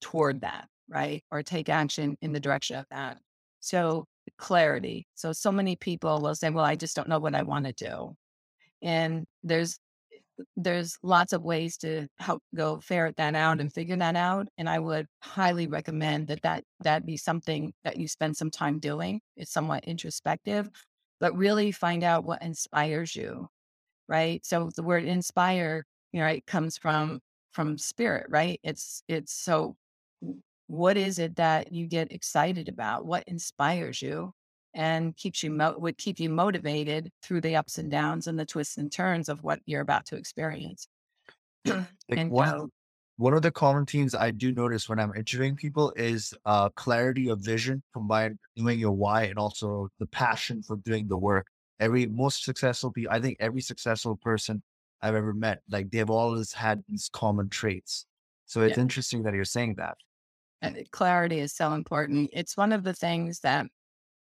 [0.00, 1.22] toward that, right?
[1.30, 3.18] Or take action in the direction of that.
[3.60, 4.06] So,
[4.38, 5.06] clarity.
[5.14, 7.72] So, so many people will say, Well, I just don't know what I want to
[7.72, 8.14] do.
[8.82, 9.78] And there's
[10.56, 14.48] there's lots of ways to help go ferret that out and figure that out.
[14.58, 18.78] And I would highly recommend that that, that be something that you spend some time
[18.78, 19.20] doing.
[19.36, 20.68] It's somewhat introspective,
[21.20, 23.48] but really find out what inspires you.
[24.08, 24.44] Right.
[24.46, 27.20] So the word inspire, you know, it comes from,
[27.52, 28.60] from spirit, right?
[28.62, 29.76] It's, it's so
[30.68, 33.06] what is it that you get excited about?
[33.06, 34.32] What inspires you?
[34.76, 38.44] And keeps you mo- would keep you motivated through the ups and downs and the
[38.44, 40.86] twists and turns of what you're about to experience.
[41.64, 42.68] like and one,
[43.16, 47.30] one of the common themes I do notice when I'm interviewing people is uh, clarity
[47.30, 51.46] of vision combined knowing your why and also the passion for doing the work.
[51.80, 54.62] Every most successful people, I think every successful person
[55.00, 58.04] I've ever met, like they've always had these common traits.
[58.44, 58.82] So it's yeah.
[58.82, 59.96] interesting that you're saying that.
[60.62, 62.30] And clarity is so important.
[62.32, 63.66] It's one of the things that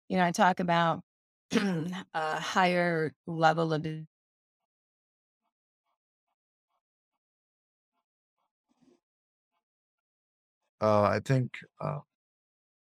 [0.09, 1.03] you know, I talk about
[1.53, 3.85] a higher level of
[10.81, 12.01] Uh, I think, uh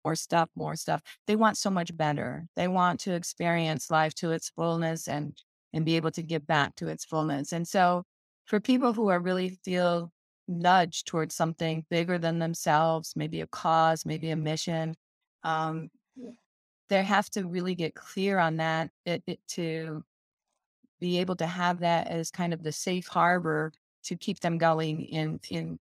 [0.03, 1.01] more stuff, more stuff.
[1.27, 2.47] They want so much better.
[2.55, 5.37] They want to experience life to its fullness and
[5.73, 7.53] and be able to give back to its fullness.
[7.53, 8.03] And so
[8.45, 10.11] for people who are really feel
[10.47, 14.95] nudged towards something bigger than themselves, maybe a cause, maybe a mission,
[15.43, 15.89] um,
[16.91, 20.03] they have to really get clear on that it, it, to
[20.99, 23.71] be able to have that as kind of the safe harbor
[24.03, 25.79] to keep them going in in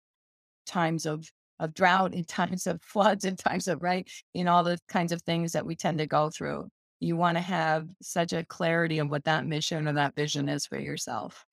[0.67, 4.79] times of of drought, in times of floods, in times of right, in all the
[4.89, 6.69] kinds of things that we tend to go through.
[6.99, 10.67] You want to have such a clarity of what that mission or that vision is
[10.67, 11.47] for yourself.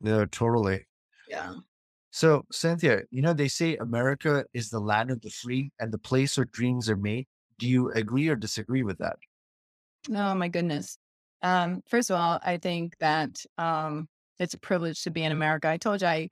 [0.00, 0.86] No, totally.
[1.28, 1.54] Yeah.
[2.12, 5.98] So, Cynthia, you know, they say America is the land of the free and the
[5.98, 7.26] place where dreams are made.
[7.58, 9.18] Do you agree or disagree with that?
[10.12, 10.98] Oh my goodness.
[11.42, 15.68] Um, first of all, I think that um, it's a privilege to be in America.
[15.68, 16.28] I told you I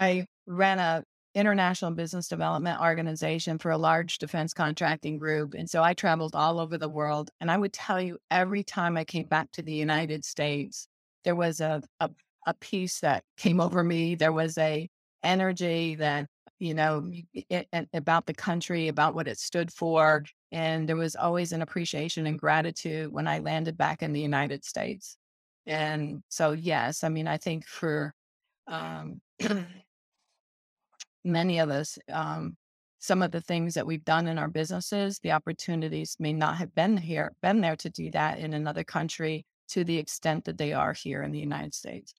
[0.00, 5.82] I ran a international business development organization for a large defense contracting group, and so
[5.82, 7.30] I traveled all over the world.
[7.40, 10.88] And I would tell you, every time I came back to the United States,
[11.24, 12.10] there was a a,
[12.46, 14.14] a peace that came over me.
[14.16, 14.88] There was a
[15.22, 20.88] energy that you know it, it, about the country, about what it stood for, and
[20.88, 25.16] there was always an appreciation and gratitude when I landed back in the United States.
[25.66, 28.14] And so, yes, I mean, I think for
[28.66, 29.20] um,
[31.24, 32.56] many of us, um,
[32.98, 36.74] some of the things that we've done in our businesses, the opportunities may not have
[36.74, 40.72] been here, been there to do that in another country to the extent that they
[40.72, 42.14] are here in the United States.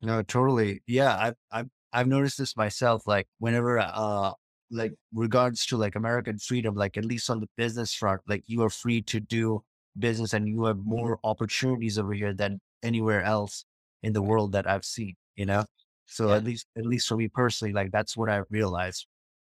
[0.00, 0.82] No, totally.
[0.86, 3.06] Yeah, I've I've I've noticed this myself.
[3.06, 4.32] Like whenever uh
[4.70, 8.62] like regards to like American freedom, like at least on the business front, like you
[8.62, 9.62] are free to do
[9.98, 13.64] business and you have more opportunities over here than anywhere else
[14.02, 15.64] in the world that I've seen, you know?
[16.06, 16.36] So yeah.
[16.36, 19.06] at least, at least for me personally, like that's what I realized.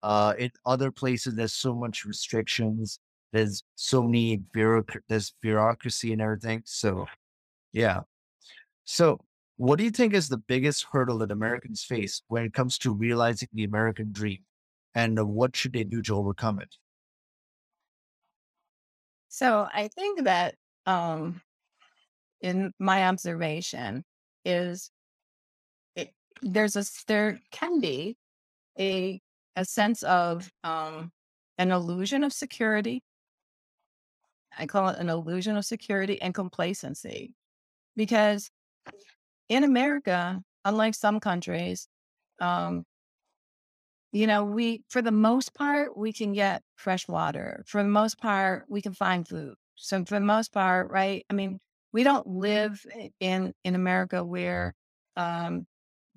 [0.03, 2.98] Uh, in other places, there's so much restrictions.
[3.33, 6.62] There's so many bureauc- there's bureaucracy and everything.
[6.64, 7.07] So
[7.72, 8.00] yeah.
[8.85, 9.20] So
[9.61, 12.92] what do you think is the biggest hurdle that Americans face when it comes to
[12.92, 14.38] realizing the American dream?
[14.94, 16.75] and what should they do to overcome it?
[19.29, 21.40] So I think that um,
[22.40, 24.05] in my observation
[24.44, 24.90] is
[25.94, 28.16] it, there's a there can be
[28.79, 29.20] a
[29.57, 31.12] a sense of um,
[31.59, 33.03] an illusion of security.
[34.59, 37.35] I call it an illusion of security and complacency,
[37.94, 38.51] because
[39.51, 41.89] in America, unlike some countries,
[42.41, 42.87] um,
[44.13, 47.63] you know, we for the most part we can get fresh water.
[47.67, 49.55] For the most part, we can find food.
[49.77, 51.25] So for the most part, right?
[51.31, 51.61] I mean,
[51.93, 52.85] we don't live
[53.21, 54.75] in in America where
[55.17, 55.67] um,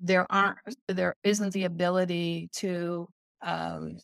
[0.00, 3.08] there aren't there isn't the ability to
[3.42, 3.98] um,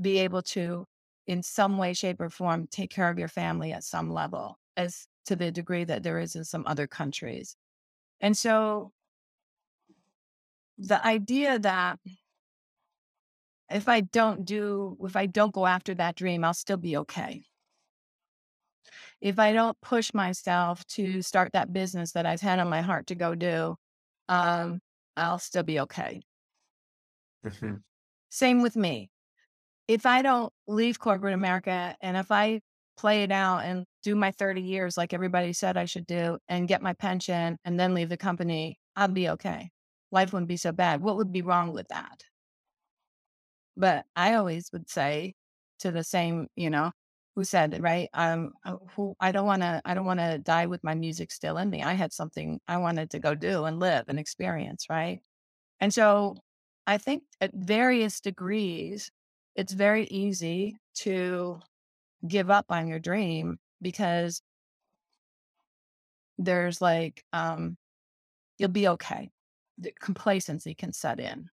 [0.00, 0.86] be able to
[1.26, 5.06] in some way shape or form take care of your family at some level as
[5.26, 7.56] to the degree that there is in some other countries
[8.24, 8.90] and so
[10.78, 11.98] the idea that
[13.70, 17.44] if i don't do if i don't go after that dream i'll still be okay
[19.20, 23.06] if I don't push myself to start that business that I've had on my heart
[23.06, 23.74] to go do,
[24.28, 24.80] um,
[25.16, 26.20] I'll still be okay.
[27.46, 27.76] Mm-hmm.
[28.30, 29.10] Same with me.
[29.88, 32.60] If I don't leave corporate America and if I
[32.96, 36.68] play it out and do my 30 years like everybody said I should do and
[36.68, 39.70] get my pension and then leave the company, I'd be okay.
[40.12, 41.02] Life wouldn't be so bad.
[41.02, 42.22] What would be wrong with that?
[43.76, 45.34] But I always would say
[45.80, 46.92] to the same, you know,
[47.34, 50.66] who said right um uh, who i don't want to i don't want to die
[50.66, 53.80] with my music still in me i had something i wanted to go do and
[53.80, 55.20] live and experience right
[55.80, 56.36] and so
[56.86, 59.10] i think at various degrees
[59.56, 61.58] it's very easy to
[62.26, 64.40] give up on your dream because
[66.38, 67.76] there's like um
[68.58, 69.30] you'll be okay
[69.78, 71.48] the complacency can set in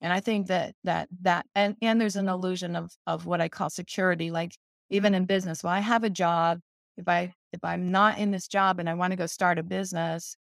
[0.00, 3.48] and I think that that that and and there's an illusion of of what I
[3.48, 4.52] call security, like
[4.90, 5.64] even in business.
[5.64, 6.60] Well, I have a job.
[6.96, 9.62] If I if I'm not in this job and I want to go start a
[9.62, 10.36] business,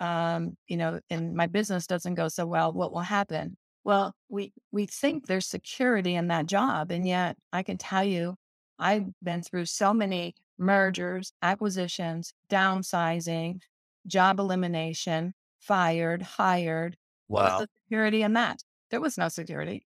[0.00, 3.56] um, you know, and my business doesn't go so well, what will happen?
[3.84, 8.36] Well, we we think there's security in that job, and yet I can tell you,
[8.80, 13.60] I've been through so many mergers, acquisitions, downsizing,
[14.06, 16.96] job elimination, fired, hired.
[17.28, 17.42] Wow.
[17.42, 18.62] What's the security in that?
[18.90, 19.86] There was no security.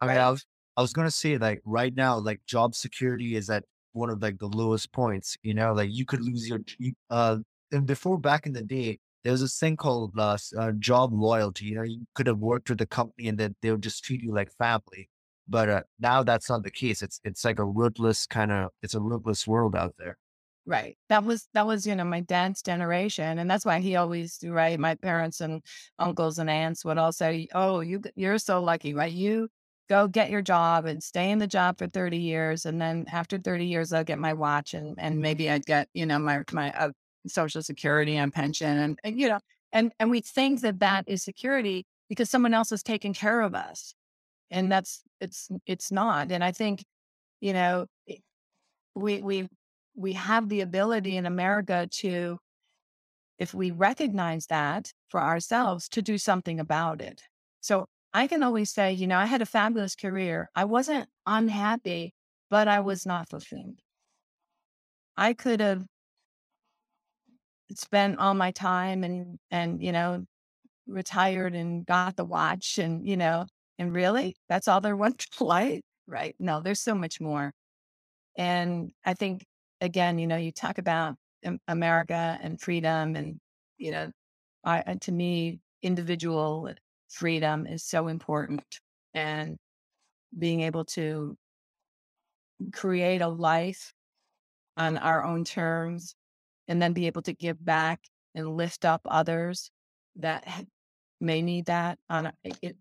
[0.00, 0.44] I mean, I was
[0.76, 4.38] I was gonna say like right now, like job security is at one of like
[4.38, 5.36] the lowest points.
[5.42, 6.60] You know, like you could lose your
[7.08, 7.38] uh.
[7.70, 11.66] And before back in the day, there was this thing called uh, uh, job loyalty.
[11.66, 14.22] You know, you could have worked with the company and then they would just treat
[14.22, 15.10] you like family.
[15.48, 17.02] But uh, now that's not the case.
[17.02, 20.16] It's it's like a ruthless kind of it's a ruthless world out there.
[20.66, 20.98] Right.
[21.08, 23.38] That was that was, you know, my dad's generation.
[23.38, 24.78] And that's why he always right.
[24.78, 25.62] My parents and
[25.98, 29.10] uncles and aunts would all say, Oh, you you're so lucky, right?
[29.12, 29.48] You
[29.88, 32.66] go get your job and stay in the job for 30 years.
[32.66, 36.04] And then after 30 years, I'll get my watch and and maybe I'd get, you
[36.04, 36.90] know, my my uh,
[37.26, 39.40] social security and pension and, and you know,
[39.72, 43.54] and and we think that that is security because someone else is taking care of
[43.54, 43.94] us.
[44.50, 46.32] And that's it's it's not.
[46.32, 46.84] And I think,
[47.40, 47.86] you know,
[48.94, 49.48] we we
[49.96, 52.38] we have the ability in America to,
[53.38, 57.22] if we recognize that for ourselves, to do something about it.
[57.60, 60.50] So I can always say, you know, I had a fabulous career.
[60.54, 62.14] I wasn't unhappy,
[62.50, 63.80] but I was not fulfilled.
[65.18, 65.84] I could have
[67.74, 70.24] spent all my time and and you know
[70.86, 73.46] retired and got the watch and you know
[73.78, 77.52] and really that's all there was to life right no there's so much more
[78.36, 79.44] and i think
[79.80, 81.16] again, you know, you talk about
[81.68, 83.40] America and freedom, and
[83.78, 84.10] you know,
[84.64, 86.70] I, to me, individual
[87.08, 88.62] freedom is so important,
[89.14, 89.56] and
[90.38, 91.36] being able to
[92.72, 93.92] create a life
[94.76, 96.14] on our own terms,
[96.68, 98.00] and then be able to give back
[98.34, 99.70] and lift up others
[100.16, 100.46] that
[101.20, 101.98] may need that.
[102.10, 102.76] On it,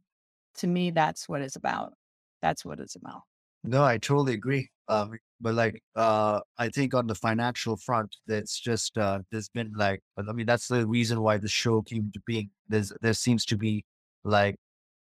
[0.57, 1.93] to me, that's what it's about.
[2.41, 3.21] That's what it's about.
[3.63, 4.69] No, I totally agree.
[4.87, 9.73] Um, but like, uh, I think on the financial front, that's just, uh, there's been
[9.75, 12.49] like, I mean, that's the reason why the show came to being.
[12.69, 13.83] There's, there seems to be
[14.23, 14.55] like,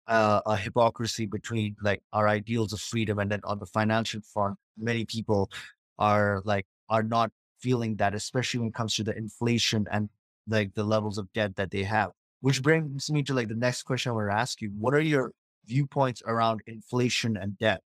[0.07, 4.57] uh, a hypocrisy between like our ideals of freedom and then on the financial front,
[4.78, 5.50] many people
[5.98, 7.30] are like, are not
[7.61, 10.09] feeling that, especially when it comes to the inflation and
[10.46, 12.11] like the levels of debt that they have.
[12.40, 14.70] Which brings me to like the next question I want to ask you.
[14.78, 15.32] What are your
[15.66, 17.82] viewpoints around inflation and debt?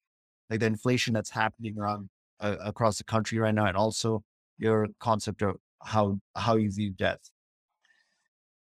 [0.50, 2.10] Like the inflation that's happening around
[2.40, 4.22] uh, across the country right now, and also
[4.58, 7.30] your concept of how how you view death?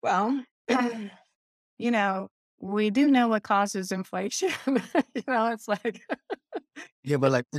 [0.02, 0.44] Well,
[1.78, 4.52] you know, we do know what causes inflation.
[4.68, 6.02] you know, it's like,
[7.04, 7.46] Yeah, but like,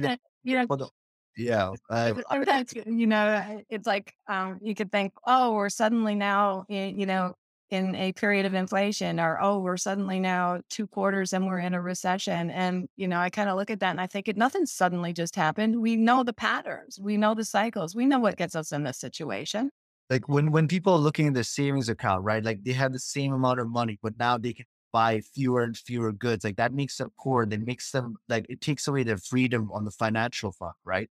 [0.45, 0.91] you know, the-
[1.37, 7.07] yeah, sometimes, you know, it's like um, you could think, oh, we're suddenly now, you
[7.07, 7.35] know,
[7.73, 11.75] in a period of inflation, or oh, we're suddenly now two quarters and we're in
[11.75, 12.51] a recession.
[12.51, 15.13] And you know, I kind of look at that and I think it nothing suddenly
[15.13, 15.81] just happened.
[15.81, 18.99] We know the patterns, we know the cycles, we know what gets us in this
[18.99, 19.71] situation.
[20.11, 22.45] like when when people are looking at their savings account, right?
[22.45, 25.77] Like they have the same amount of money, but now they can buy fewer and
[25.77, 26.45] fewer goods.
[26.45, 27.47] Like that makes them poor.
[27.47, 31.09] That makes them like it takes away their freedom on the financial front, right?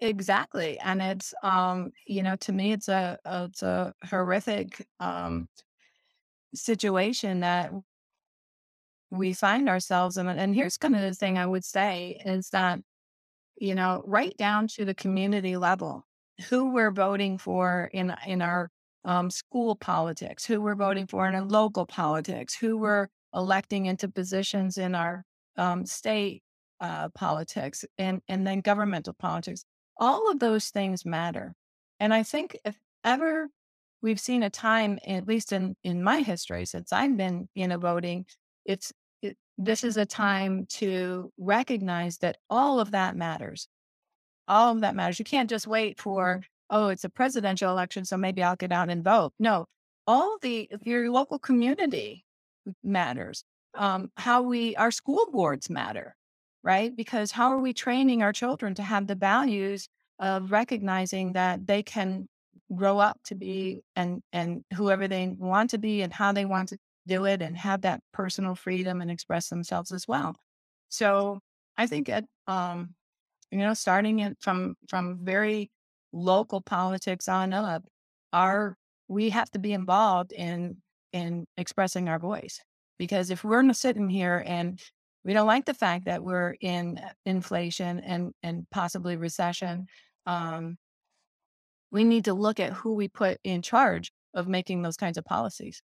[0.00, 5.48] Exactly, and it's um, you know, to me, it's a it's a horrific um
[6.56, 7.70] situation that
[9.10, 10.28] we find ourselves in.
[10.28, 12.80] And here's kind of the thing I would say is that,
[13.56, 16.04] you know, right down to the community level,
[16.48, 18.70] who we're voting for in in our
[19.04, 24.08] um, school politics, who we're voting for in our local politics, who we're electing into
[24.08, 25.24] positions in our
[25.56, 26.42] um, state
[26.80, 29.64] uh, politics, and and then governmental politics.
[29.98, 31.54] All of those things matter.
[32.00, 33.48] And I think if ever
[34.02, 37.78] we've seen a time, at least in in my history since I've been you know
[37.78, 38.26] voting,
[38.64, 38.92] it's
[39.22, 43.68] it, this is a time to recognize that all of that matters.
[44.48, 45.18] All of that matters.
[45.18, 48.90] You can't just wait for oh, it's a presidential election, so maybe I'll get out
[48.90, 49.32] and vote.
[49.38, 49.66] No,
[50.06, 52.24] all the your local community
[52.82, 53.44] matters.
[53.74, 56.16] Um, how we our school boards matter,
[56.62, 56.94] right?
[56.94, 59.88] Because how are we training our children to have the values
[60.18, 62.26] of recognizing that they can
[62.74, 66.70] grow up to be and and whoever they want to be and how they want
[66.70, 70.34] to do it and have that personal freedom and express themselves as well.
[70.88, 71.40] So
[71.76, 72.94] I think it, um,
[73.50, 75.70] you know, starting it from from very
[76.12, 77.84] local politics on up,
[78.32, 78.76] our
[79.08, 80.78] we have to be involved in
[81.12, 82.60] in expressing our voice
[82.98, 84.80] because if we're sitting here and
[85.24, 89.86] we don't like the fact that we're in inflation and and possibly recession,
[90.26, 90.76] um,
[91.96, 95.24] we need to look at who we put in charge of making those kinds of
[95.24, 95.82] policies,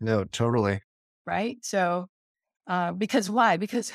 [0.00, 0.82] No, totally.
[1.26, 1.58] right?
[1.64, 2.08] So,
[2.66, 3.56] uh, because why?
[3.58, 3.92] Because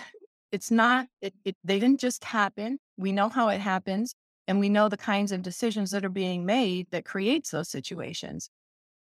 [0.52, 2.80] it's not, it, it, they didn't just happen.
[2.98, 4.16] We know how it happens,
[4.48, 8.50] and we know the kinds of decisions that are being made that creates those situations.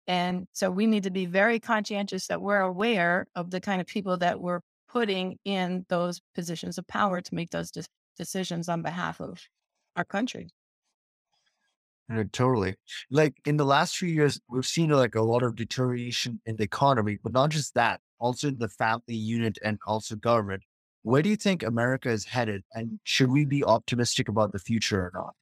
[0.07, 3.87] And so we need to be very conscientious that we're aware of the kind of
[3.87, 7.85] people that we're putting in those positions of power to make those de-
[8.19, 9.41] decisions on behalf of
[9.97, 10.49] our country.
[12.33, 12.75] Totally.
[13.11, 16.65] Like in the last few years, we've seen like a lot of deterioration in the
[16.65, 20.63] economy, but not just that, also in the family unit and also government.
[21.03, 22.63] Where do you think America is headed?
[22.73, 25.35] And should we be optimistic about the future or not?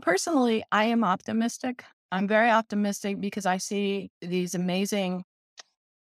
[0.00, 1.84] Personally, I am optimistic.
[2.12, 5.24] I'm very optimistic because I see these amazing.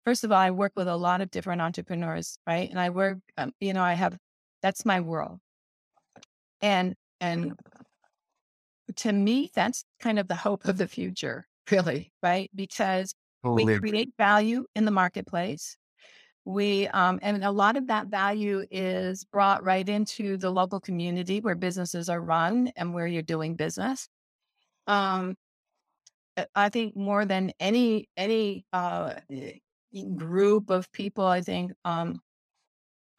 [0.05, 2.69] First of all, I work with a lot of different entrepreneurs, right?
[2.69, 4.19] And I work, um, you know, I have
[4.63, 5.39] that's my world,
[6.61, 7.55] and and
[8.97, 12.51] to me, that's kind of the hope of the future, really, right?
[12.55, 15.77] Because we create value in the marketplace.
[16.45, 21.41] We um, and a lot of that value is brought right into the local community
[21.41, 24.09] where businesses are run and where you're doing business.
[24.87, 25.37] Um,
[26.55, 29.53] I think more than any any uh, eh,
[30.17, 32.21] group of people, I think um,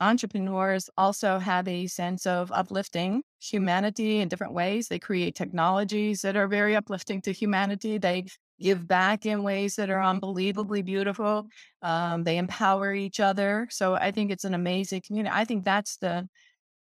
[0.01, 4.87] entrepreneurs also have a sense of uplifting humanity in different ways.
[4.87, 7.97] They create technologies that are very uplifting to humanity.
[7.97, 8.25] They
[8.59, 11.47] give back in ways that are unbelievably beautiful.
[11.81, 13.67] Um, they empower each other.
[13.71, 15.33] So I think it's an amazing community.
[15.35, 16.27] I think that's the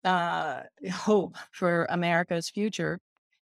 [0.04, 3.00] uh, hope for America's future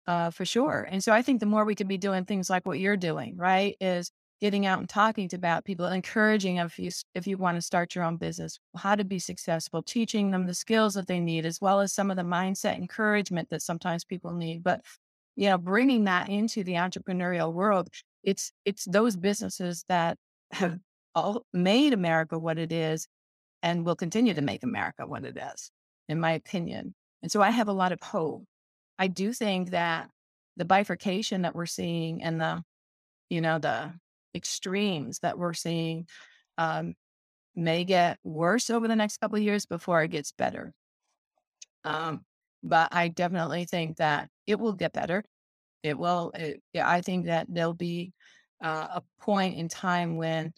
[0.07, 0.87] uh, for sure.
[0.91, 3.37] And so I think the more we could be doing things like what you're doing,
[3.37, 4.11] right, is
[4.41, 7.95] getting out and talking to about people, encouraging if you if you want to start
[7.95, 11.61] your own business, how to be successful, teaching them the skills that they need, as
[11.61, 14.63] well as some of the mindset encouragement that sometimes people need.
[14.63, 14.83] But
[15.37, 17.89] you know, bringing that into the entrepreneurial world,
[18.23, 20.19] it's it's those businesses that
[20.53, 20.79] have
[21.15, 23.07] all made America what it is
[23.63, 25.71] and will continue to make America what it is,
[26.09, 26.95] in my opinion.
[27.23, 28.45] And so I have a lot of hope
[28.99, 30.11] I do think that
[30.57, 32.63] the bifurcation that we're seeing and the,
[33.29, 33.93] you know, the
[34.35, 36.09] extremes that we're seeing
[36.59, 36.95] um,
[37.57, 40.75] may get worse over the next couple of years before it gets better.
[41.85, 42.25] Um,
[42.63, 45.25] but I definitely think that it will get better.
[45.83, 46.33] It will.
[46.35, 48.15] It, yeah, I think that there'll be
[48.63, 50.55] uh, a point in time when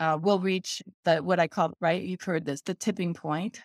[0.00, 2.02] uh, we'll reach the what I call right.
[2.02, 3.62] You've heard this, the tipping point,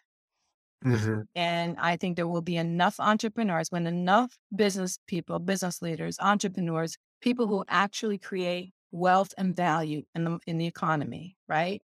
[0.85, 1.23] Mhm.
[1.35, 6.95] and I think there will be enough entrepreneurs when enough business people, business leaders, entrepreneurs,
[7.21, 11.81] people who actually create wealth and value in the in the economy, right?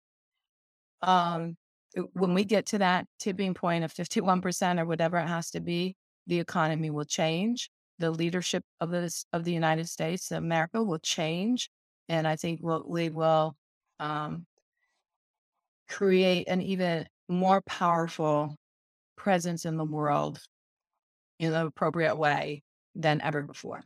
[1.01, 1.55] Um,
[2.13, 5.95] when we get to that tipping point of 51% or whatever it has to be,
[6.27, 7.69] the economy will change.
[7.99, 11.69] The leadership of this of the United States, America will change.
[12.09, 13.55] And I think we'll, we will
[13.99, 14.45] um,
[15.87, 18.55] create an even more powerful
[19.15, 20.41] presence in the world
[21.39, 22.63] in an appropriate way
[22.95, 23.83] than ever before.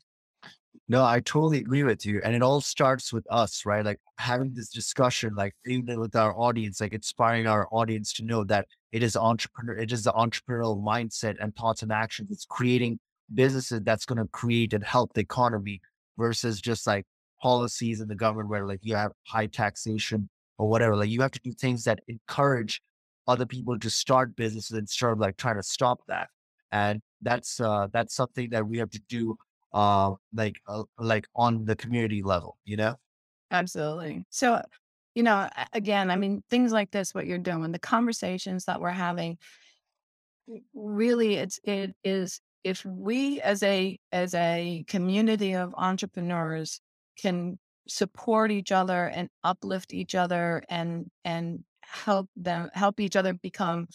[0.91, 2.19] No, I totally agree with you.
[2.23, 3.85] And it all starts with us, right?
[3.85, 8.43] Like having this discussion, like even with our audience, like inspiring our audience to know
[8.45, 12.31] that it is entrepreneur, it is the entrepreneurial mindset and thoughts and actions.
[12.31, 12.99] It's creating
[13.35, 15.79] businesses that's going to create and help the economy
[16.17, 17.05] versus just like
[17.39, 20.27] policies in the government where like you have high taxation
[20.57, 20.95] or whatever.
[20.95, 22.81] Like you have to do things that encourage
[23.27, 26.29] other people to start businesses instead of like trying to stop that.
[26.71, 29.37] And that's uh that's something that we have to do
[29.73, 32.95] uh like uh, like on the community level, you know?
[33.51, 34.25] Absolutely.
[34.29, 34.61] So,
[35.15, 38.91] you know, again, I mean, things like this, what you're doing, the conversations that we're
[38.91, 39.37] having,
[40.73, 46.81] really it's it is if we as a as a community of entrepreneurs
[47.17, 47.57] can
[47.87, 53.87] support each other and uplift each other and and help them help each other become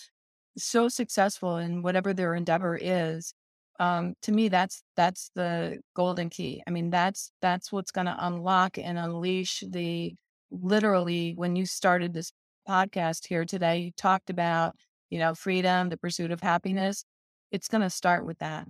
[0.56, 3.34] so successful in whatever their endeavor is
[3.80, 6.62] um to me that's that's the golden key.
[6.66, 10.14] I mean that's that's what's going to unlock and unleash the
[10.50, 12.32] literally when you started this
[12.68, 14.74] podcast here today you talked about
[15.10, 17.04] you know freedom the pursuit of happiness.
[17.52, 18.66] It's going to start with that.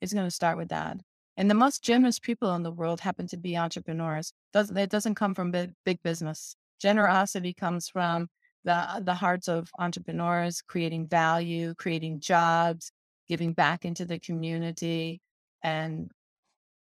[0.00, 0.98] It's going to start with that.
[1.36, 4.32] And the most generous people in the world happen to be entrepreneurs.
[4.52, 6.56] Doesn't it doesn't come from big, big business.
[6.80, 8.28] Generosity comes from
[8.64, 12.90] the the hearts of entrepreneurs, creating value, creating jobs,
[13.28, 15.20] giving back into the community,
[15.62, 16.10] and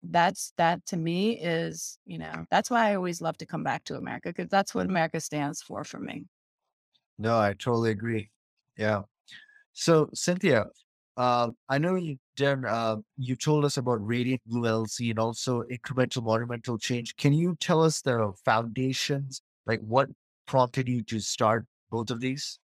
[0.03, 3.85] that's that to me is you know that's why I always love to come back
[3.85, 6.25] to America because that's what America stands for for me.
[7.19, 8.31] No, I totally agree.
[8.77, 9.03] Yeah.
[9.73, 10.67] So Cynthia,
[11.17, 15.63] uh, I know you, Darren, uh, you told us about Radiant Blue LLC and also
[15.65, 17.17] incremental monumental change.
[17.17, 20.09] Can you tell us the foundations, like what
[20.47, 22.61] prompted you to start both of these?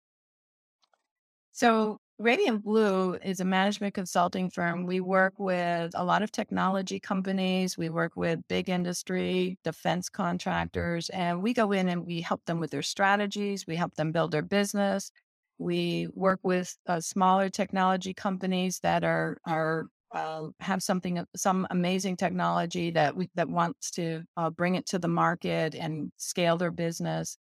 [1.53, 4.87] So Radiant Blue is a management consulting firm.
[4.87, 7.79] We work with a lot of technology companies.
[7.79, 12.59] We work with big industry, defense contractors, and we go in and we help them
[12.59, 13.69] with their strategies.
[13.69, 15.13] We help them build their business.
[15.59, 22.17] We work with uh, smaller technology companies that are are uh, have something some amazing
[22.17, 26.73] technology that we that wants to uh, bring it to the market and scale their
[26.73, 27.39] business.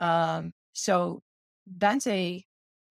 [0.00, 1.22] Um, so
[1.78, 2.44] that's a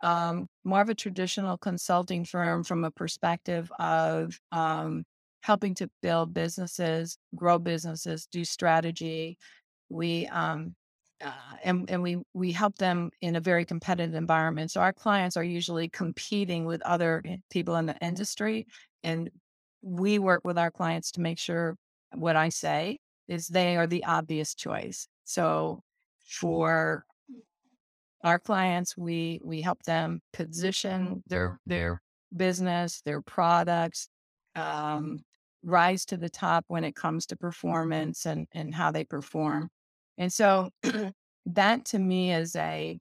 [0.04, 5.04] um, more of a traditional consulting firm from a perspective of um,
[5.42, 9.38] helping to build businesses, grow businesses, do strategy.
[9.90, 10.76] We um,
[11.24, 11.32] uh,
[11.64, 14.72] and and we we help them in a very competitive environment.
[14.72, 18.68] So our clients are usually competing with other people in the industry,
[19.04, 19.30] and
[19.82, 21.76] we work with our clients to make sure
[22.14, 25.08] what I say is they are the obvious choice.
[25.24, 25.82] So
[26.26, 27.06] for
[28.24, 32.02] our clients, we we help them position their their
[32.36, 34.08] business, their products,
[34.56, 35.20] um,
[35.64, 39.70] rise to the top when it comes to performance and and how they perform.
[40.18, 40.70] And so
[41.46, 42.98] that to me is a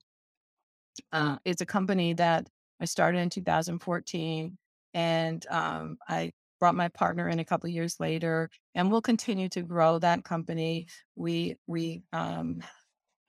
[1.11, 2.47] uh, it's a company that
[2.79, 4.57] I started in 2014,
[4.93, 9.49] and um, I brought my partner in a couple of years later, and we'll continue
[9.49, 10.87] to grow that company.
[11.15, 12.61] We we um,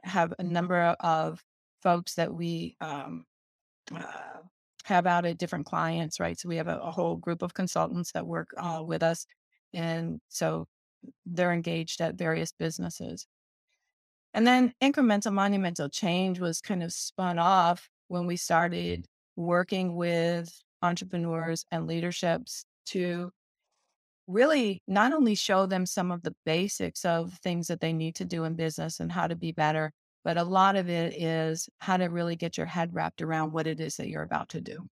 [0.03, 1.43] have a number of
[1.85, 3.25] folks that we um,
[3.95, 4.41] uh,
[4.85, 6.39] have out at different clients, right?
[6.39, 9.27] So we have a, a whole group of consultants that work uh, with us,
[9.73, 10.67] and so
[11.27, 13.27] they're engaged at various businesses.
[14.33, 19.07] And then incremental monumental change was kind of spun off when we started
[19.37, 23.31] working with entrepreneurs and leaderships to
[24.27, 28.25] really not only show them some of the basics of things that they need to
[28.25, 29.93] do in business and how to be better,
[30.25, 33.67] but a lot of it is how to really get your head wrapped around what
[33.67, 34.87] it is that you're about to do.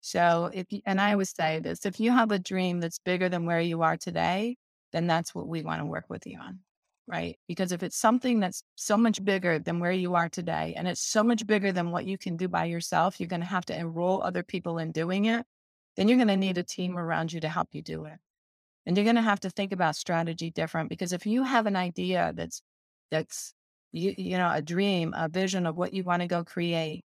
[0.00, 3.28] So if you, and I always say this, if you have a dream that's bigger
[3.28, 4.56] than where you are today,
[4.92, 6.60] then that's what we want to work with you on
[7.06, 7.38] right?
[7.46, 11.02] Because if it's something that's so much bigger than where you are today, and it's
[11.02, 13.76] so much bigger than what you can do by yourself, you're going to have to
[13.76, 15.44] enroll other people in doing it.
[15.96, 18.18] Then you're going to need a team around you to help you do it.
[18.86, 21.76] And you're going to have to think about strategy different because if you have an
[21.76, 22.62] idea that's,
[23.10, 23.54] that's,
[23.94, 27.04] you, you know, a dream, a vision of what you want to go create,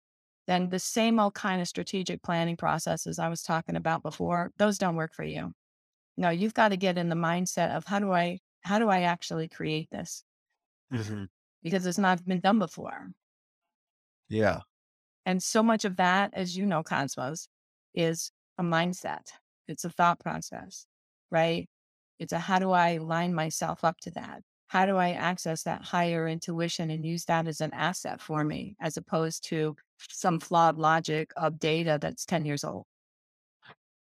[0.46, 4.78] then the same old kind of strategic planning processes I was talking about before, those
[4.78, 5.52] don't work for you.
[6.16, 9.02] No, you've got to get in the mindset of how do I how do I
[9.02, 10.24] actually create this?
[10.92, 11.24] Mm-hmm.
[11.62, 13.10] Because it's not been done before.
[14.28, 14.60] Yeah.
[15.24, 17.48] And so much of that, as you know, Cosmos,
[17.94, 19.26] is a mindset.
[19.68, 20.86] It's a thought process,
[21.30, 21.68] right?
[22.18, 24.42] It's a how do I line myself up to that?
[24.68, 28.76] How do I access that higher intuition and use that as an asset for me,
[28.80, 29.76] as opposed to
[30.10, 32.84] some flawed logic of data that's 10 years old?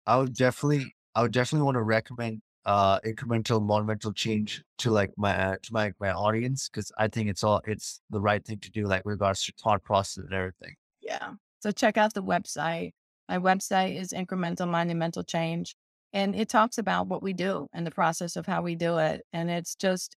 [0.06, 5.10] I would definitely, I would definitely want to recommend uh incremental monumental change to like
[5.18, 8.60] my uh, to my my audience because I think it's all it's the right thing
[8.60, 10.76] to do like regards to thought process and everything.
[11.02, 11.34] Yeah.
[11.62, 12.92] So check out the website.
[13.28, 15.76] My website is Incremental Monumental Change,
[16.14, 19.22] and it talks about what we do and the process of how we do it.
[19.32, 20.16] And it's just,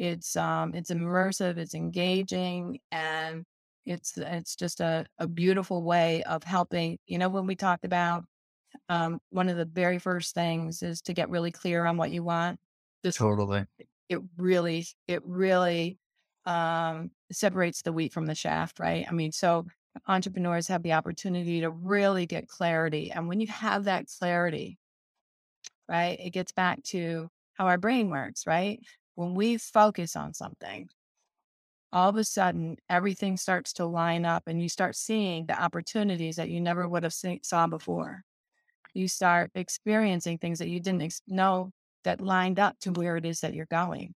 [0.00, 3.44] it's um, it's immersive, it's engaging, and
[3.86, 6.98] it's it's just a, a beautiful way of helping.
[7.06, 8.24] You know, when we talked about
[8.88, 12.24] um, one of the very first things is to get really clear on what you
[12.24, 12.60] want.
[13.02, 13.66] This Totally.
[14.08, 15.98] it really it really
[16.46, 19.06] um, separates the wheat from the shaft, right?
[19.08, 19.66] I mean, so
[20.08, 24.78] entrepreneurs have the opportunity to really get clarity, and when you have that clarity,
[25.88, 28.80] right, it gets back to how our brain works, right?
[29.14, 30.88] When we focus on something,
[31.92, 36.36] all of a sudden everything starts to line up, and you start seeing the opportunities
[36.36, 38.24] that you never would have seen, saw before
[38.94, 41.70] you start experiencing things that you didn't ex- know
[42.04, 44.14] that lined up to where it is that you're going.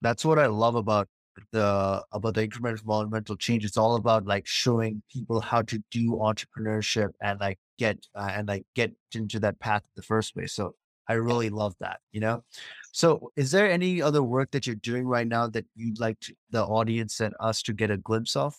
[0.00, 1.08] That's what I love about
[1.50, 3.64] the about the incremental monumental change.
[3.64, 8.46] It's all about like showing people how to do entrepreneurship and like get uh, and
[8.46, 10.52] like get into that path in the first place.
[10.52, 10.74] So
[11.08, 12.44] I really love that, you know.
[12.94, 16.34] So is there any other work that you're doing right now that you'd like to,
[16.50, 18.56] the audience and us to get a glimpse of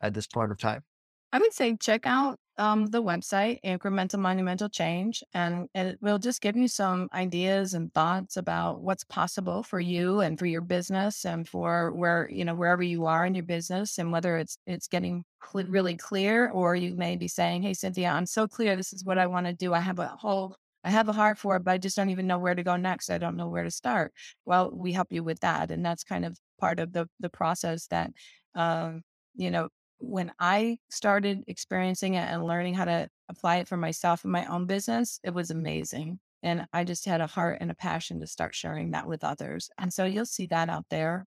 [0.00, 0.82] at this point of time?
[1.30, 6.40] I would say check out um, the website, Incremental Monumental Change, and it will just
[6.40, 11.26] give you some ideas and thoughts about what's possible for you and for your business
[11.26, 14.88] and for where, you know, wherever you are in your business and whether it's, it's
[14.88, 18.74] getting cl- really clear or you may be saying, Hey, Cynthia, I'm so clear.
[18.74, 19.74] This is what I want to do.
[19.74, 20.56] I have a whole,
[20.86, 22.76] I have a heart for it, but I just don't even know where to go
[22.76, 23.10] next.
[23.10, 24.12] I don't know where to start.
[24.44, 25.72] Well, we help you with that.
[25.72, 28.12] And that's kind of part of the, the process that,
[28.54, 29.02] um,
[29.34, 29.68] you know,
[29.98, 34.46] when I started experiencing it and learning how to apply it for myself in my
[34.46, 36.20] own business, it was amazing.
[36.44, 39.68] And I just had a heart and a passion to start sharing that with others.
[39.78, 41.26] And so you'll see that out there.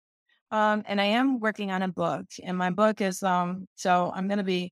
[0.51, 4.27] Um, and I am working on a book, and my book is um, so I'm
[4.27, 4.71] going to be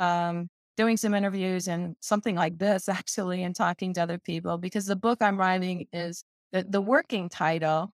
[0.00, 4.86] um, doing some interviews and something like this actually, and talking to other people because
[4.86, 7.92] the book I'm writing is the, the working title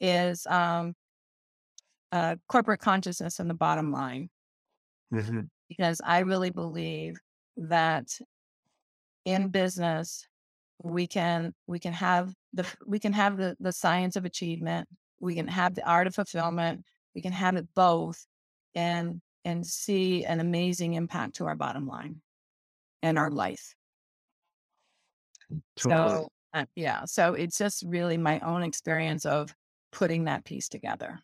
[0.00, 0.94] is um,
[2.12, 4.28] uh, corporate consciousness and the bottom line.
[5.10, 5.50] Mhm.
[5.68, 7.18] because I really believe
[7.56, 8.18] that
[9.24, 10.26] in business
[10.82, 14.88] we can we can have the we can have the the science of achievement,
[15.20, 16.84] we can have the art of fulfillment,
[17.14, 18.26] we can have it both
[18.74, 22.20] and and see an amazing impact to our bottom line
[23.02, 23.74] and our life.
[25.76, 26.10] Totally.
[26.10, 29.54] So uh, yeah, so it's just really my own experience of
[29.90, 31.20] putting that piece together.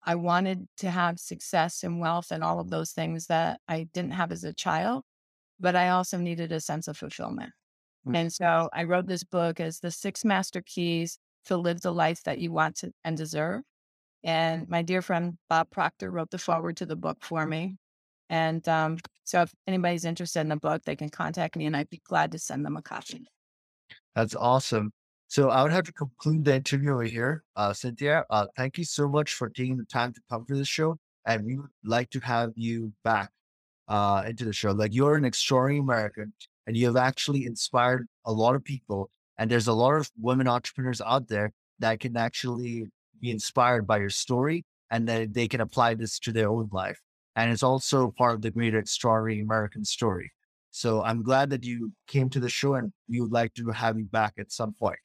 [0.06, 4.12] I wanted to have success and wealth and all of those things that I didn't
[4.12, 5.04] have as a child,
[5.60, 7.51] but I also needed a sense of fulfillment.
[8.08, 8.18] Mm.
[8.18, 12.24] And so I wrote this book as the six master keys to live the life
[12.24, 13.62] that you want to and deserve.
[14.24, 17.78] And my dear friend Bob Proctor wrote the foreword to the book for me.
[18.30, 21.89] And um, so if anybody's interested in the book, they can contact me and I'd
[21.89, 23.26] be glad to send them a copy.
[24.16, 24.91] That's awesome.
[25.28, 27.44] So I would have to conclude the interview over here.
[27.56, 30.66] Uh, Cynthia, uh, thank you so much for taking the time to come to the
[30.66, 30.98] show.
[31.26, 33.32] And we would like to have you back
[33.88, 34.72] uh, into the show.
[34.72, 36.34] Like you're an extraordinary American
[36.68, 39.10] and you have actually inspired a lot of people.
[39.38, 42.88] And there's a lot of women entrepreneurs out there that can actually
[43.20, 47.00] be inspired by your story and that they can apply this to their own life.
[47.36, 50.32] And it's also part of the greater extraordinary American story.
[50.70, 53.98] So I'm glad that you came to the show and we would like to have
[53.98, 55.00] you back at some point.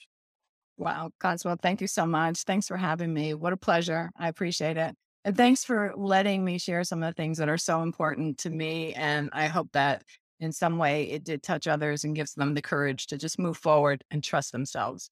[0.78, 2.44] Wow, Cogswell, thank you so much.
[2.44, 3.34] Thanks for having me.
[3.34, 4.10] What a pleasure.
[4.16, 4.94] I appreciate it.
[5.24, 8.50] And thanks for letting me share some of the things that are so important to
[8.50, 8.94] me.
[8.94, 10.04] And I hope that
[10.38, 13.56] in some way it did touch others and gives them the courage to just move
[13.56, 15.10] forward and trust themselves.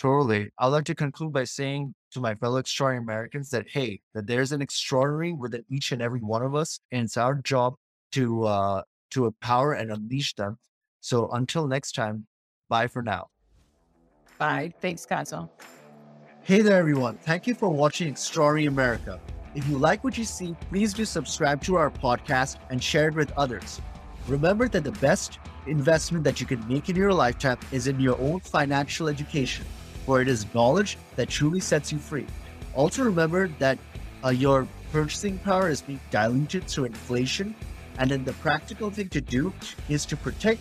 [0.00, 0.50] Totally.
[0.58, 4.50] I'd like to conclude by saying to my fellow extraordinary Americans that, hey, that there's
[4.50, 6.80] an extraordinary within each and every one of us.
[6.90, 7.74] And it's our job
[8.12, 10.58] to, uh, to empower and unleash them.
[11.00, 12.26] So until next time,
[12.68, 13.28] bye for now.
[14.38, 14.72] Bye.
[14.80, 15.48] Thanks, Kazel.
[16.42, 17.16] Hey there, everyone.
[17.18, 19.20] Thank you for watching Extraordinary America.
[19.54, 23.14] If you like what you see, please do subscribe to our podcast and share it
[23.14, 23.80] with others.
[24.26, 28.18] Remember that the best investment that you can make in your lifetime is in your
[28.20, 29.64] own financial education,
[30.04, 32.26] for it is knowledge that truly sets you free.
[32.74, 33.78] Also, remember that
[34.24, 37.54] uh, your purchasing power is being diluted through inflation,
[37.98, 39.52] and then the practical thing to do
[39.88, 40.60] is to protect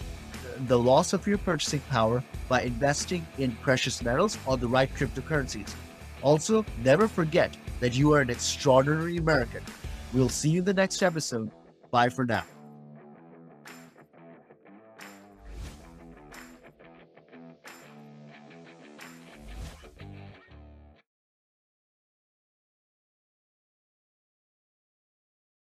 [0.68, 5.74] the loss of your purchasing power by investing in precious metals or the right cryptocurrencies.
[6.22, 9.64] Also, never forget that you are an extraordinary American.
[10.14, 11.52] We'll see you in the next episode.
[11.92, 12.46] Bye for now.